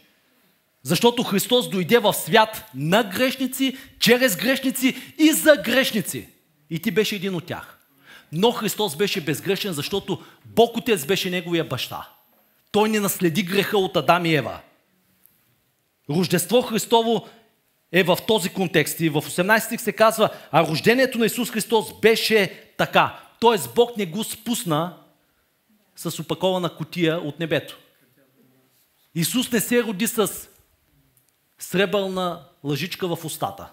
Защото 0.83 1.23
Христос 1.23 1.71
дойде 1.71 1.99
в 1.99 2.15
свят 2.15 2.65
на 2.75 3.05
грешници, 3.05 3.77
чрез 3.99 4.37
грешници 4.37 4.97
и 5.19 5.33
за 5.33 5.57
грешници. 5.65 6.29
И 6.71 6.83
ти 6.83 6.91
беше 6.91 7.17
един 7.17 7.35
от 7.35 7.45
тях. 7.45 7.79
Но 8.33 8.53
Христос 8.53 8.97
беше 8.97 9.21
безгрешен, 9.21 9.73
защото 9.73 10.23
Бог 10.45 10.77
Отец 10.77 11.07
беше 11.07 11.31
неговия 11.31 11.65
баща. 11.65 12.09
Той 12.73 12.89
не 12.89 13.01
наследи 13.01 13.43
греха 13.43 13.79
от 13.79 13.97
Адам 13.97 14.27
и 14.27 14.35
Ева. 14.35 14.61
Рождество 16.11 16.63
Христово 16.63 17.27
е 17.93 18.03
в 18.03 18.19
този 18.27 18.49
контекст. 18.49 19.01
И 19.01 19.09
в 19.09 19.15
18 19.15 19.59
стих 19.59 19.81
се 19.81 19.93
казва, 19.93 20.31
а 20.53 20.67
рождението 20.67 21.19
на 21.19 21.27
Исус 21.27 21.51
Христос 21.51 22.01
беше 22.01 22.65
така. 22.79 23.21
Тоест 23.41 23.75
Бог 23.75 23.97
не 23.97 24.07
го 24.07 24.25
спусна 24.25 24.97
с 26.01 26.21
опакована 26.21 26.77
котия 26.77 27.19
от 27.19 27.41
небето. 27.41 27.79
Исус 29.15 29.53
не 29.53 29.61
се 29.61 29.83
роди 29.83 30.07
с 30.07 30.49
сребърна 31.59 32.45
лъжичка 32.65 33.17
в 33.17 33.25
устата. 33.25 33.71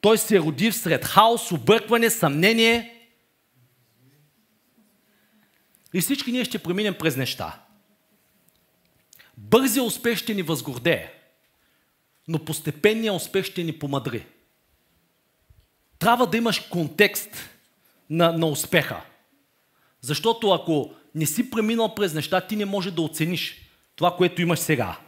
Той 0.00 0.18
се 0.18 0.38
роди 0.40 0.72
сред 0.72 1.04
хаос, 1.04 1.52
объркване, 1.52 2.10
съмнение. 2.10 3.08
И 5.94 6.00
всички 6.00 6.32
ние 6.32 6.44
ще 6.44 6.58
преминем 6.58 6.94
през 6.98 7.16
неща. 7.16 7.60
Бързия 9.36 9.82
успех 9.82 10.18
ще 10.18 10.34
ни 10.34 10.42
възгордее, 10.42 11.12
но 12.28 12.44
постепенният 12.44 13.16
успех 13.16 13.44
ще 13.44 13.64
ни 13.64 13.78
помадри. 13.78 14.26
Трябва 15.98 16.26
да 16.26 16.36
имаш 16.36 16.60
контекст 16.60 17.30
на, 18.10 18.32
на 18.32 18.46
успеха. 18.46 19.11
Защото 20.02 20.50
ако 20.50 20.90
не 21.14 21.26
си 21.26 21.50
преминал 21.50 21.94
през 21.94 22.14
неща, 22.14 22.40
ти 22.40 22.56
не 22.56 22.64
можеш 22.64 22.92
да 22.92 23.02
оцениш 23.02 23.56
това, 23.96 24.16
което 24.16 24.42
имаш 24.42 24.58
сега. 24.58 24.98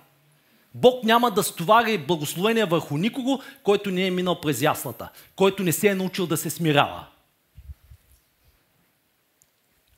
Бог 0.75 1.05
няма 1.05 1.31
да 1.31 1.43
стовари 1.43 1.99
благословение 1.99 2.65
върху 2.65 2.97
никого, 2.97 3.43
който 3.63 3.91
не 3.91 4.07
е 4.07 4.11
минал 4.11 4.41
през 4.41 4.63
яслата, 4.63 5.09
който 5.37 5.63
не 5.63 5.73
се 5.73 5.89
е 5.89 5.95
научил 5.95 6.27
да 6.27 6.37
се 6.37 6.51
смирява. 6.51 7.07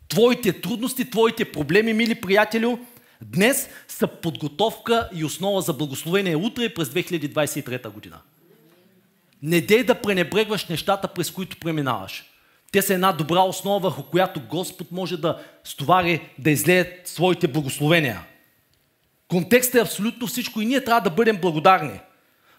Твоите 0.08 0.60
трудности, 0.60 1.10
твоите 1.10 1.52
проблеми, 1.52 1.92
мили 1.92 2.20
приятели, 2.20 2.78
днес 3.22 3.68
са 3.88 4.06
подготовка 4.06 5.08
и 5.14 5.24
основа 5.24 5.60
за 5.60 5.72
благословение 5.72 6.36
утре 6.36 6.74
през 6.74 6.88
2023 6.88 7.88
година. 7.88 8.18
Не 9.42 9.60
дей 9.60 9.84
да 9.84 10.00
пренебрегваш 10.02 10.66
нещата, 10.66 11.08
през 11.08 11.30
които 11.30 11.56
преминаваш. 11.56 12.24
Те 12.72 12.82
са 12.82 12.94
една 12.94 13.12
добра 13.12 13.40
основа, 13.40 13.80
върху 13.80 14.02
която 14.02 14.40
Господ 14.40 14.92
може 14.92 15.16
да 15.16 15.44
стовари, 15.64 16.30
да 16.38 16.50
излее 16.50 17.00
своите 17.04 17.48
благословения. 17.48 18.26
Контекстът 19.28 19.74
е 19.74 19.82
абсолютно 19.82 20.26
всичко 20.26 20.60
и 20.60 20.66
ние 20.66 20.84
трябва 20.84 21.00
да 21.00 21.10
бъдем 21.10 21.40
благодарни. 21.40 22.00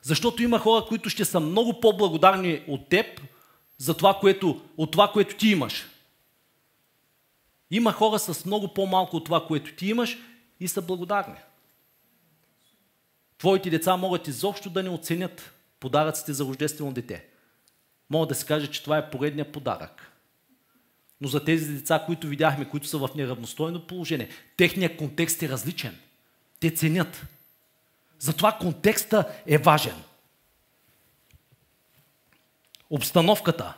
Защото 0.02 0.44
има 0.44 0.60
хора, 0.60 0.86
които 0.86 1.10
ще 1.10 1.26
са 1.26 1.40
много 1.40 1.80
по-благодарни 1.80 2.62
от 2.68 2.90
теб 2.90 3.22
за 3.78 3.94
това, 3.94 4.14
което, 4.14 4.62
от 4.78 4.92
това, 4.92 5.12
което 5.12 5.36
ти 5.36 5.50
имаш. 5.50 5.86
Има 7.72 7.92
хора 7.92 8.20
с 8.20 8.46
много 8.46 8.74
по-малко 8.74 9.18
от 9.18 9.26
това, 9.26 9.46
което 9.48 9.76
ти 9.76 9.90
имаш 9.90 10.18
и 10.60 10.68
са 10.68 10.82
благодарни. 10.82 11.36
Твоите 13.38 13.70
деца 13.70 13.98
могат 13.98 14.28
изобщо 14.28 14.70
да 14.70 14.84
не 14.84 14.90
оценят 14.90 15.54
подаръците 15.80 16.34
за 16.34 16.44
рождествено 16.44 16.92
дете. 16.92 17.26
Мога 18.10 18.28
да 18.28 18.36
се 18.36 18.46
каже, 18.46 18.68
че 18.68 18.84
това 18.84 18.98
е 18.98 19.10
поредният 19.10 19.52
подарък. 19.52 20.12
Но 21.22 21.28
за 21.28 21.44
тези 21.44 21.74
деца, 21.74 22.04
които 22.06 22.28
видяхме, 22.28 22.70
които 22.70 22.88
са 22.88 22.98
в 22.98 23.10
неравностойно 23.16 23.88
положение, 23.88 24.30
техният 24.58 24.98
контекст 24.98 25.44
е 25.44 25.50
различен. 25.50 25.98
Те 26.60 26.72
ценят. 26.72 27.26
Затова 28.20 28.52
контекста 28.52 29.34
е 29.46 29.58
важен. 29.58 30.04
Обстановката. 32.90 33.74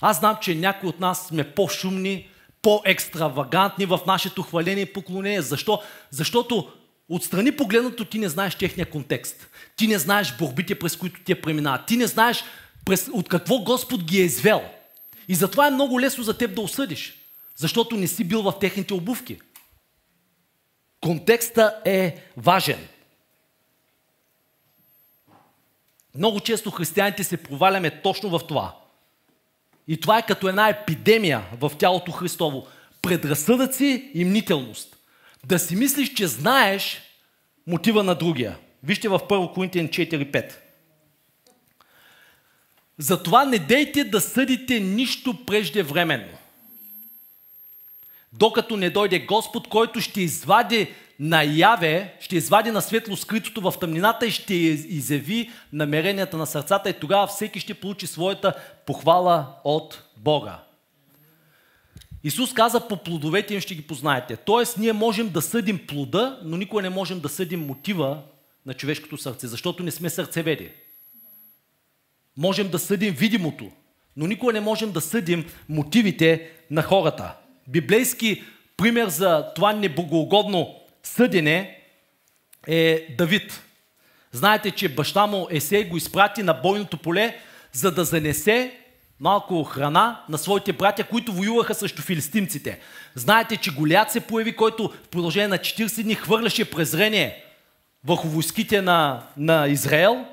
Аз 0.00 0.18
знам, 0.18 0.36
че 0.40 0.54
някои 0.54 0.88
от 0.88 1.00
нас 1.00 1.26
сме 1.26 1.54
по-шумни, 1.54 2.28
по-екстравагантни 2.62 3.86
в 3.86 4.00
нашето 4.06 4.42
хваление 4.42 4.82
и 4.82 4.92
поклонение. 4.92 5.42
Защо? 5.42 5.82
Защото 6.10 6.72
отстрани 7.08 7.56
погледнато 7.56 8.04
ти 8.04 8.18
не 8.18 8.28
знаеш 8.28 8.54
техния 8.54 8.90
контекст. 8.90 9.48
Ти 9.76 9.86
не 9.86 9.98
знаеш 9.98 10.36
борбите, 10.36 10.78
през 10.78 10.96
които 10.96 11.20
те 11.24 11.40
преминават. 11.40 11.86
Ти 11.86 11.96
не 11.96 12.06
знаеш 12.06 12.44
през, 12.84 13.08
от 13.12 13.28
какво 13.28 13.58
Господ 13.58 14.04
ги 14.04 14.20
е 14.20 14.24
извел. 14.24 14.62
И 15.28 15.34
затова 15.34 15.66
е 15.66 15.70
много 15.70 16.00
лесно 16.00 16.24
за 16.24 16.38
теб 16.38 16.54
да 16.54 16.60
осъдиш. 16.60 17.14
Защото 17.56 17.96
не 17.96 18.06
си 18.06 18.24
бил 18.24 18.42
в 18.42 18.58
техните 18.60 18.94
обувки. 18.94 19.40
Контекста 21.00 21.80
е 21.84 22.22
важен. 22.36 22.88
Много 26.14 26.40
често 26.40 26.70
християните 26.70 27.24
се 27.24 27.36
проваляме 27.36 28.00
точно 28.02 28.38
в 28.38 28.46
това. 28.46 28.76
И 29.88 30.00
това 30.00 30.18
е 30.18 30.26
като 30.26 30.48
една 30.48 30.68
епидемия 30.68 31.42
в 31.60 31.72
тялото 31.78 32.12
Христово. 32.12 32.66
Предразсъдъци 33.02 34.10
и 34.14 34.24
мнителност. 34.24 34.95
Да 35.44 35.58
си 35.58 35.76
мислиш, 35.76 36.14
че 36.14 36.26
знаеш 36.26 37.02
мотива 37.66 38.02
на 38.02 38.14
другия. 38.14 38.58
Вижте 38.82 39.08
в 39.08 39.18
1 39.18 39.54
Коринтиян 39.54 39.88
4.5. 39.88 40.52
Затова 42.98 43.44
не 43.44 43.58
дейте 43.58 44.04
да 44.04 44.20
съдите 44.20 44.80
нищо 44.80 45.46
преждевременно 45.46 46.38
докато 48.38 48.76
не 48.76 48.90
дойде 48.90 49.18
Господ, 49.18 49.68
който 49.68 50.00
ще 50.00 50.20
извади 50.20 50.94
наяве, 51.20 52.14
ще 52.20 52.36
извади 52.36 52.70
на 52.70 52.82
светло 52.82 53.16
скритото 53.16 53.60
в 53.60 53.74
тъмнината 53.80 54.26
и 54.26 54.30
ще 54.30 54.54
изяви 54.54 55.50
намеренията 55.72 56.36
на 56.36 56.46
сърцата 56.46 56.90
и 56.90 57.00
тогава 57.00 57.26
всеки 57.26 57.60
ще 57.60 57.74
получи 57.74 58.06
своята 58.06 58.54
похвала 58.86 59.46
от 59.64 60.02
Бога. 60.16 60.58
Исус 62.26 62.54
каза, 62.54 62.88
по 62.88 62.96
плодовете 62.96 63.54
им 63.54 63.60
ще 63.60 63.74
ги 63.74 63.82
познаете. 63.82 64.36
Тоест, 64.36 64.78
ние 64.78 64.92
можем 64.92 65.28
да 65.28 65.42
съдим 65.42 65.86
плода, 65.86 66.40
но 66.42 66.56
никога 66.56 66.82
не 66.82 66.90
можем 66.90 67.20
да 67.20 67.28
съдим 67.28 67.66
мотива 67.66 68.22
на 68.66 68.74
човешкото 68.74 69.18
сърце, 69.18 69.46
защото 69.46 69.82
не 69.82 69.90
сме 69.90 70.10
сърцеведи. 70.10 70.70
Можем 72.36 72.68
да 72.68 72.78
съдим 72.78 73.14
видимото, 73.14 73.70
но 74.16 74.26
никога 74.26 74.52
не 74.52 74.60
можем 74.60 74.92
да 74.92 75.00
съдим 75.00 75.44
мотивите 75.68 76.50
на 76.70 76.82
хората 76.82 77.34
библейски 77.68 78.42
пример 78.76 79.08
за 79.08 79.52
това 79.54 79.72
небогоугодно 79.72 80.74
съдене 81.02 81.80
е 82.66 83.06
Давид. 83.18 83.62
Знаете, 84.32 84.70
че 84.70 84.94
баща 84.94 85.26
му 85.26 85.46
Есей 85.50 85.88
го 85.88 85.96
изпрати 85.96 86.42
на 86.42 86.54
бойното 86.54 86.98
поле, 86.98 87.36
за 87.72 87.90
да 87.90 88.04
занесе 88.04 88.85
малко 89.20 89.64
храна 89.64 90.20
на 90.28 90.38
своите 90.38 90.72
братя, 90.72 91.04
които 91.04 91.32
воюваха 91.32 91.74
срещу 91.74 92.02
филистимците. 92.02 92.78
Знаете, 93.14 93.56
че 93.56 93.74
Голят 93.74 94.10
се 94.10 94.20
появи, 94.20 94.56
който 94.56 94.88
в 94.88 95.08
продължение 95.08 95.48
на 95.48 95.58
40 95.58 96.02
дни 96.02 96.14
хвърляше 96.14 96.70
презрение 96.70 97.44
върху 98.04 98.28
войските 98.28 98.82
на, 98.82 99.22
на 99.36 99.68
Израел. 99.68 100.24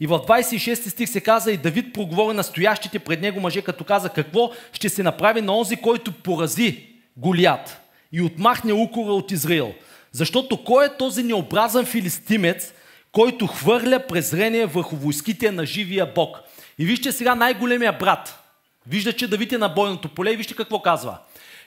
И 0.00 0.06
в 0.06 0.18
26 0.18 0.88
стих 0.88 1.08
се 1.08 1.20
каза 1.20 1.52
и 1.52 1.56
Давид 1.56 1.94
проговори 1.94 2.36
на 2.36 2.44
стоящите 2.44 2.98
пред 2.98 3.20
него 3.20 3.40
мъже, 3.40 3.62
като 3.62 3.84
каза 3.84 4.08
какво 4.08 4.50
ще 4.72 4.88
се 4.88 5.02
направи 5.02 5.40
на 5.40 5.58
онзи, 5.58 5.76
който 5.76 6.12
порази 6.12 6.86
Голят 7.16 7.80
и 8.12 8.22
отмахне 8.22 8.72
укора 8.72 9.12
от 9.12 9.30
Израил. 9.30 9.74
Защото 10.12 10.64
кой 10.64 10.86
е 10.86 10.96
този 10.98 11.22
необразен 11.22 11.84
филистимец, 11.86 12.72
който 13.12 13.46
хвърля 13.46 14.06
презрение 14.08 14.66
върху 14.66 14.96
войските 14.96 15.50
на 15.50 15.66
живия 15.66 16.12
Бог. 16.14 16.38
И 16.78 16.84
вижте 16.84 17.12
сега 17.12 17.34
най-големия 17.34 17.92
брат. 17.92 18.40
Вижда, 18.86 19.12
че 19.12 19.28
Давид 19.28 19.52
е 19.52 19.58
на 19.58 19.68
бойното 19.68 20.08
поле 20.08 20.32
и 20.32 20.36
вижте 20.36 20.54
какво 20.54 20.82
казва. 20.82 21.18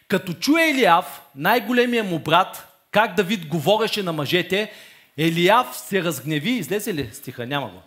Като 0.07 0.33
чуе 0.33 0.69
Елиав, 0.69 1.21
най-големия 1.35 2.03
му 2.03 2.19
брат, 2.19 2.67
как 2.91 3.15
Давид 3.15 3.47
говореше 3.47 4.03
на 4.03 4.13
мъжете, 4.13 4.71
Елиав 5.17 5.77
се 5.77 6.03
разгневи. 6.03 6.51
Излезе 6.51 6.93
ли 6.93 7.09
стиха? 7.13 7.47
Няма 7.47 7.69
го. 7.69 7.81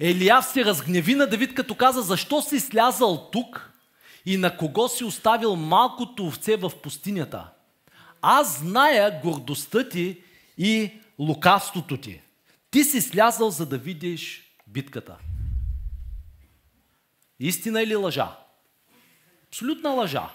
Елиав 0.00 0.46
се 0.46 0.64
разгневи 0.64 1.14
на 1.14 1.26
Давид, 1.26 1.54
като 1.54 1.74
каза, 1.74 2.02
защо 2.02 2.42
си 2.42 2.60
слязал 2.60 3.28
тук 3.32 3.72
и 4.26 4.36
на 4.36 4.56
кого 4.56 4.88
си 4.88 5.04
оставил 5.04 5.56
малкото 5.56 6.26
овце 6.26 6.56
в 6.56 6.72
пустинята? 6.82 7.46
Аз 8.22 8.58
зная 8.58 9.20
гордостта 9.22 9.88
ти 9.88 10.18
и 10.58 10.90
лукавството 11.18 11.96
ти. 11.96 12.20
Ти 12.70 12.84
си 12.84 13.00
слязал, 13.00 13.50
за 13.50 13.66
да 13.66 13.78
видиш 13.78 14.42
битката. 14.66 15.16
Истина 17.40 17.82
или 17.82 17.96
лъжа? 17.96 18.36
Абсолютна 19.48 19.90
лъжа. 19.90 20.28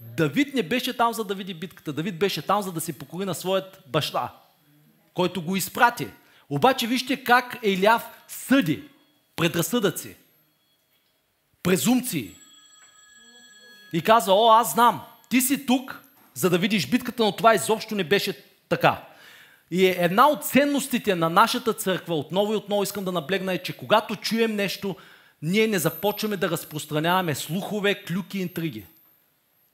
Давид 0.00 0.54
не 0.54 0.62
беше 0.62 0.96
там, 0.96 1.12
за 1.12 1.24
да 1.24 1.34
види 1.34 1.54
битката. 1.54 1.92
Давид 1.92 2.18
беше 2.18 2.42
там, 2.42 2.62
за 2.62 2.72
да 2.72 2.80
се 2.80 2.98
покори 2.98 3.24
на 3.24 3.34
своят 3.34 3.82
баща, 3.86 4.32
който 5.14 5.42
го 5.42 5.56
изпрати. 5.56 6.08
Обаче 6.50 6.86
вижте 6.86 7.24
как 7.24 7.58
Еляв 7.62 8.08
съди 8.28 8.82
предразсъдъци, 9.36 10.16
презумции. 11.62 12.34
И 13.92 14.02
казва, 14.02 14.34
о, 14.34 14.52
аз 14.52 14.72
знам, 14.72 15.02
ти 15.28 15.40
си 15.40 15.66
тук, 15.66 16.02
за 16.34 16.50
да 16.50 16.58
видиш 16.58 16.90
битката, 16.90 17.22
но 17.22 17.36
това 17.36 17.54
изобщо 17.54 17.94
не 17.94 18.04
беше 18.04 18.44
така. 18.68 19.04
И 19.70 19.86
е 19.86 19.96
една 19.98 20.28
от 20.28 20.44
ценностите 20.44 21.14
на 21.14 21.30
нашата 21.30 21.72
църква, 21.72 22.14
отново 22.14 22.52
и 22.52 22.56
отново 22.56 22.82
искам 22.82 23.04
да 23.04 23.12
наблегна, 23.12 23.52
е, 23.52 23.62
че 23.62 23.76
когато 23.76 24.16
чуем 24.16 24.56
нещо, 24.56 24.96
ние 25.42 25.66
не 25.66 25.78
започваме 25.78 26.36
да 26.36 26.50
разпространяваме 26.50 27.34
слухове, 27.34 28.04
клюки, 28.04 28.38
интриги. 28.38 28.86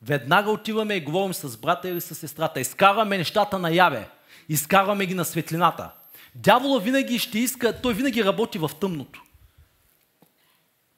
Веднага 0.02 0.50
отиваме 0.50 0.94
и 0.94 1.00
говорим 1.00 1.34
с 1.34 1.56
брата 1.56 1.88
или 1.88 2.00
с 2.00 2.14
сестрата. 2.14 2.60
Изкарваме 2.60 3.18
нещата 3.18 3.58
наяве. 3.58 4.08
Изкарваме 4.48 5.06
ги 5.06 5.14
на 5.14 5.24
светлината. 5.24 5.90
Дявола 6.34 6.80
винаги 6.80 7.18
ще 7.18 7.38
иска, 7.38 7.80
той 7.80 7.94
винаги 7.94 8.24
работи 8.24 8.58
в 8.58 8.70
тъмното. 8.80 9.22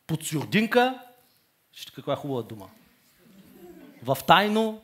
Под 0.07 0.25
сюрдинка, 0.25 0.99
ще 1.73 1.93
каква 1.93 2.13
е 2.13 2.17
хубава 2.17 2.43
дума. 2.43 2.69
В 4.03 4.19
тайно, 4.27 4.83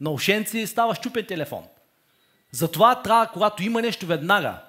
на 0.00 0.10
ушенци 0.10 0.66
става 0.66 0.94
щупен 0.94 1.26
телефон. 1.26 1.64
Затова 2.52 3.02
трябва, 3.02 3.26
когато 3.26 3.62
има 3.62 3.82
нещо 3.82 4.06
веднага, 4.06 4.62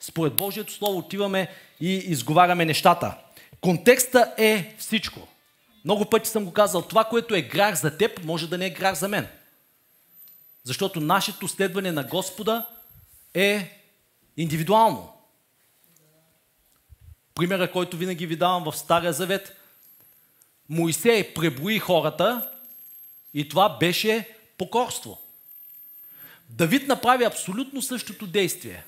според 0.00 0.34
Божието 0.34 0.72
Слово 0.72 0.98
отиваме 0.98 1.48
и 1.80 1.90
изговаряме 1.94 2.64
нещата. 2.64 3.23
Контекста 3.60 4.34
е 4.38 4.74
всичко. 4.78 5.28
Много 5.84 6.10
пъти 6.10 6.28
съм 6.28 6.44
го 6.44 6.52
казал, 6.52 6.82
това, 6.82 7.04
което 7.04 7.34
е 7.34 7.42
грях 7.42 7.74
за 7.74 7.96
теб, 7.96 8.24
може 8.24 8.48
да 8.48 8.58
не 8.58 8.66
е 8.66 8.70
грях 8.70 8.94
за 8.94 9.08
мен. 9.08 9.28
Защото 10.64 11.00
нашето 11.00 11.48
следване 11.48 11.92
на 11.92 12.04
Господа 12.04 12.66
е 13.34 13.80
индивидуално. 14.36 15.12
Примера, 17.34 17.72
който 17.72 17.96
винаги 17.96 18.26
ви 18.26 18.36
давам 18.36 18.64
в 18.64 18.76
Стария 18.76 19.12
Завет. 19.12 19.56
Моисей 20.68 21.34
преброи 21.34 21.78
хората 21.78 22.50
и 23.34 23.48
това 23.48 23.78
беше 23.78 24.36
покорство. 24.58 25.20
Давид 26.48 26.88
направи 26.88 27.24
абсолютно 27.24 27.82
същото 27.82 28.26
действие. 28.26 28.84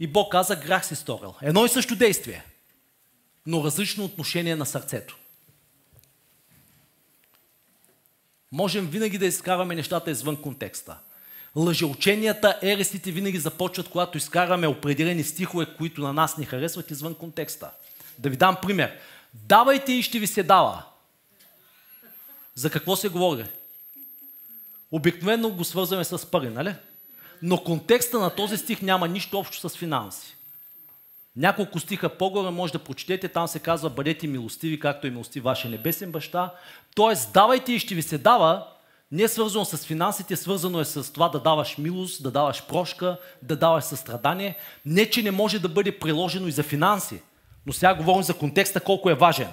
И 0.00 0.06
Бог 0.06 0.32
каза, 0.32 0.56
грях 0.56 0.86
си 0.86 0.96
сторил. 0.96 1.34
Едно 1.42 1.64
и 1.64 1.68
също 1.68 1.96
действие, 1.96 2.44
но 3.46 3.64
различно 3.64 4.04
отношение 4.04 4.56
на 4.56 4.66
сърцето. 4.66 5.16
Можем 8.52 8.86
винаги 8.86 9.18
да 9.18 9.26
изкараме 9.26 9.74
нещата 9.74 10.10
извън 10.10 10.42
контекста. 10.42 10.98
Лъжеученията, 11.56 12.58
ересите 12.62 13.10
винаги 13.10 13.38
започват, 13.38 13.88
когато 13.88 14.18
изкараме 14.18 14.66
определени 14.66 15.24
стихове, 15.24 15.66
които 15.76 16.00
на 16.00 16.12
нас 16.12 16.38
ни 16.38 16.44
харесват 16.44 16.90
извън 16.90 17.14
контекста. 17.14 17.70
Да 18.18 18.30
ви 18.30 18.36
дам 18.36 18.56
пример. 18.62 18.98
Давайте 19.34 19.92
и 19.92 20.02
ще 20.02 20.18
ви 20.18 20.26
се 20.26 20.42
дава. 20.42 20.84
За 22.54 22.70
какво 22.70 22.96
се 22.96 23.08
говори? 23.08 23.44
Обикновено 24.90 25.50
го 25.50 25.64
свързваме 25.64 26.04
с 26.04 26.30
пари, 26.30 26.48
нали? 26.48 26.74
Но 27.42 27.64
контекста 27.64 28.18
на 28.18 28.34
този 28.34 28.56
стих 28.58 28.82
няма 28.82 29.08
нищо 29.08 29.38
общо 29.38 29.68
с 29.68 29.76
финанси. 29.76 30.36
Няколко 31.36 31.80
стиха 31.80 32.08
по-горе 32.08 32.50
може 32.50 32.72
да 32.72 32.78
прочетете, 32.78 33.28
там 33.28 33.48
се 33.48 33.58
казва 33.58 33.90
бъдете 33.90 34.26
милостиви, 34.26 34.80
както 34.80 35.06
е 35.06 35.10
милости 35.10 35.40
вашия 35.40 35.70
небесен 35.70 36.12
баща. 36.12 36.54
Тоест, 36.94 37.32
давайте 37.32 37.72
и 37.72 37.78
ще 37.78 37.94
ви 37.94 38.02
се 38.02 38.18
дава, 38.18 38.66
не 39.12 39.22
е 39.22 39.28
свързано 39.28 39.64
с 39.64 39.78
финансите, 39.78 40.36
свързано 40.36 40.80
е 40.80 40.84
с 40.84 41.12
това 41.12 41.28
да 41.28 41.40
даваш 41.40 41.78
милост, 41.78 42.22
да 42.22 42.30
даваш 42.30 42.66
прошка, 42.66 43.18
да 43.42 43.56
даваш 43.56 43.84
състрадание. 43.84 44.56
Не, 44.86 45.10
че 45.10 45.22
не 45.22 45.30
може 45.30 45.58
да 45.58 45.68
бъде 45.68 45.98
приложено 45.98 46.48
и 46.48 46.52
за 46.52 46.62
финанси, 46.62 47.22
но 47.66 47.72
сега 47.72 47.94
говорим 47.94 48.22
за 48.22 48.34
контекста 48.34 48.80
колко 48.80 49.10
е 49.10 49.14
важен. 49.14 49.48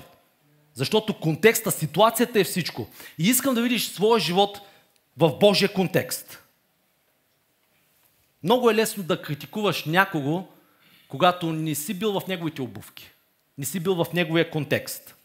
Защото 0.73 1.19
контекста, 1.19 1.71
ситуацията 1.71 2.39
е 2.39 2.43
всичко. 2.43 2.87
И 3.17 3.23
искам 3.29 3.55
да 3.55 3.61
видиш 3.61 3.87
своя 3.87 4.19
живот 4.19 4.61
в 5.17 5.37
Божия 5.39 5.73
контекст. 5.73 6.43
Много 8.43 8.69
е 8.69 8.75
лесно 8.75 9.03
да 9.03 9.21
критикуваш 9.21 9.85
някого, 9.85 10.47
когато 11.09 11.53
не 11.53 11.75
си 11.75 11.93
бил 11.93 12.19
в 12.19 12.27
неговите 12.27 12.61
обувки, 12.61 13.11
не 13.57 13.65
си 13.65 13.79
бил 13.79 13.95
в 13.95 14.13
неговия 14.13 14.49
контекст. 14.49 15.15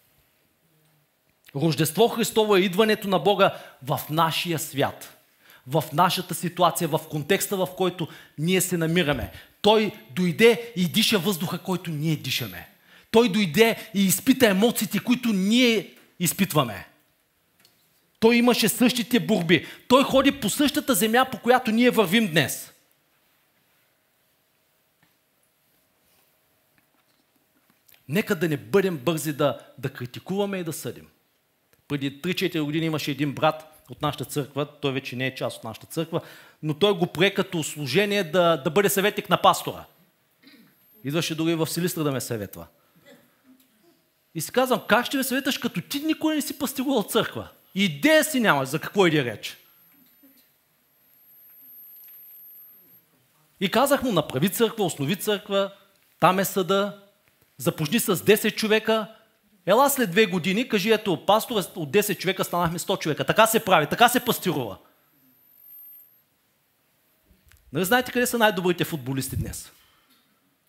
Рождество 1.56 2.08
Христово 2.08 2.56
е 2.56 2.60
идването 2.60 3.08
на 3.08 3.18
Бога 3.18 3.54
в 3.82 4.00
нашия 4.10 4.58
свят, 4.58 5.18
в 5.66 5.84
нашата 5.92 6.34
ситуация, 6.34 6.88
в 6.88 7.00
контекста, 7.10 7.56
в 7.56 7.68
който 7.76 8.08
ние 8.38 8.60
се 8.60 8.76
намираме. 8.76 9.30
Той 9.62 9.92
дойде 10.10 10.72
и 10.76 10.88
диша 10.88 11.18
въздуха, 11.18 11.58
който 11.58 11.90
ние 11.90 12.16
дишаме. 12.16 12.68
Той 13.10 13.28
дойде 13.28 13.90
и 13.94 14.04
изпита 14.04 14.46
емоциите, 14.46 14.98
които 14.98 15.32
ние 15.32 15.94
изпитваме. 16.20 16.86
Той 18.20 18.36
имаше 18.36 18.68
същите 18.68 19.20
борби. 19.20 19.66
Той 19.88 20.04
ходи 20.04 20.32
по 20.32 20.50
същата 20.50 20.94
земя, 20.94 21.26
по 21.32 21.38
която 21.38 21.70
ние 21.70 21.90
вървим 21.90 22.26
днес. 22.26 22.73
Нека 28.08 28.34
да 28.34 28.48
не 28.48 28.56
бъдем 28.56 28.98
бързи 28.98 29.32
да, 29.32 29.58
да 29.78 29.90
критикуваме 29.90 30.58
и 30.58 30.64
да 30.64 30.72
съдим. 30.72 31.08
Преди 31.88 32.22
3-4 32.22 32.62
години 32.62 32.86
имаше 32.86 33.10
един 33.10 33.32
брат 33.32 33.84
от 33.90 34.02
нашата 34.02 34.24
църква, 34.24 34.66
той 34.80 34.92
вече 34.92 35.16
не 35.16 35.26
е 35.26 35.34
част 35.34 35.56
от 35.56 35.64
нашата 35.64 35.86
църква, 35.86 36.20
но 36.62 36.74
той 36.74 36.92
го 36.92 37.06
прие 37.06 37.34
като 37.34 37.62
служение 37.62 38.24
да, 38.24 38.56
да 38.56 38.70
бъде 38.70 38.88
съветник 38.88 39.30
на 39.30 39.42
пастора. 39.42 39.84
Идваше 41.04 41.34
дори 41.34 41.54
в 41.54 41.66
Силистра 41.66 42.04
да 42.04 42.12
ме 42.12 42.20
съветва. 42.20 42.66
И 44.34 44.40
си 44.40 44.52
казвам, 44.52 44.80
как 44.88 45.06
ще 45.06 45.16
ме 45.16 45.24
съветваш, 45.24 45.58
като 45.58 45.80
ти 45.80 46.00
никой 46.00 46.34
не 46.34 46.42
си 46.42 46.58
пастирувал 46.58 47.02
църква? 47.02 47.48
Идея 47.74 48.24
си 48.24 48.40
нямаш 48.40 48.68
за 48.68 48.78
какво 48.78 49.06
иде 49.06 49.24
реч. 49.24 49.58
И 53.60 53.70
казах 53.70 54.02
му, 54.02 54.12
направи 54.12 54.50
църква, 54.50 54.84
основи 54.84 55.16
църква, 55.16 55.72
там 56.20 56.38
е 56.38 56.44
съда, 56.44 57.03
започни 57.58 58.00
с 58.00 58.16
10 58.16 58.54
човека, 58.54 59.14
ела 59.66 59.90
след 59.90 60.10
две 60.10 60.26
години, 60.26 60.68
кажи, 60.68 60.92
ето, 60.92 61.26
пастор, 61.26 61.56
от 61.76 61.92
10 61.92 62.18
човека 62.18 62.44
станахме 62.44 62.78
100 62.78 62.98
човека. 62.98 63.24
Така 63.24 63.46
се 63.46 63.64
прави, 63.64 63.86
така 63.86 64.08
се 64.08 64.24
пастирува. 64.24 64.78
Нали 67.72 67.84
знаете 67.84 68.12
къде 68.12 68.26
са 68.26 68.38
най-добрите 68.38 68.84
футболисти 68.84 69.36
днес? 69.36 69.72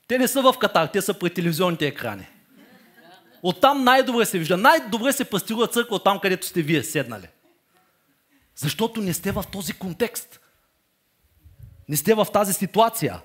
Те 0.08 0.18
не 0.18 0.28
са 0.28 0.42
в 0.42 0.56
Катар, 0.60 0.88
те 0.88 1.02
са 1.02 1.14
пред 1.14 1.34
телевизионните 1.34 1.88
екрани. 1.88 2.28
Оттам 3.44 3.84
най-добре 3.84 4.26
се 4.26 4.40
вижда. 4.40 4.58
Най-добре 4.58 5.14
се 5.14 5.26
пастирува 5.26 5.68
църква 5.68 5.96
от 5.96 6.04
там, 6.04 6.20
където 6.20 6.48
сте 6.48 6.62
вие 6.62 6.84
седнали. 6.84 7.28
Защото 8.56 9.02
не 9.02 9.14
сте 9.14 9.32
в 9.32 9.44
този 9.52 9.74
контекст. 9.74 10.40
Не 11.90 11.98
сте 11.98 12.14
в 12.14 12.28
тази 12.34 12.54
ситуация. 12.54 13.22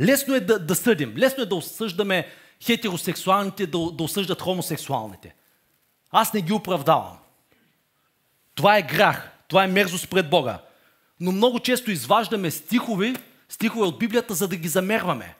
Лесно 0.00 0.34
е 0.34 0.40
да, 0.40 0.58
да 0.58 0.74
съдим. 0.74 1.14
Лесно 1.16 1.42
е 1.42 1.46
да 1.46 1.54
осъждаме 1.54 2.26
хетеросексуалните, 2.64 3.66
да, 3.66 3.90
да 3.90 4.02
осъждат 4.02 4.42
хомосексуалните. 4.42 5.34
Аз 6.10 6.32
не 6.32 6.40
ги 6.40 6.52
оправдавам. 6.52 7.18
Това 8.54 8.78
е 8.78 8.82
грях. 8.82 9.30
Това 9.48 9.64
е 9.64 9.68
мерзост 9.68 10.10
пред 10.10 10.30
Бога. 10.30 10.58
Но 11.20 11.32
много 11.32 11.60
често 11.60 11.90
изваждаме 11.90 12.50
стихове, 12.50 13.14
стихове 13.48 13.86
от 13.86 13.98
Библията, 13.98 14.34
за 14.34 14.48
да 14.48 14.56
ги 14.56 14.68
замерваме. 14.68 15.36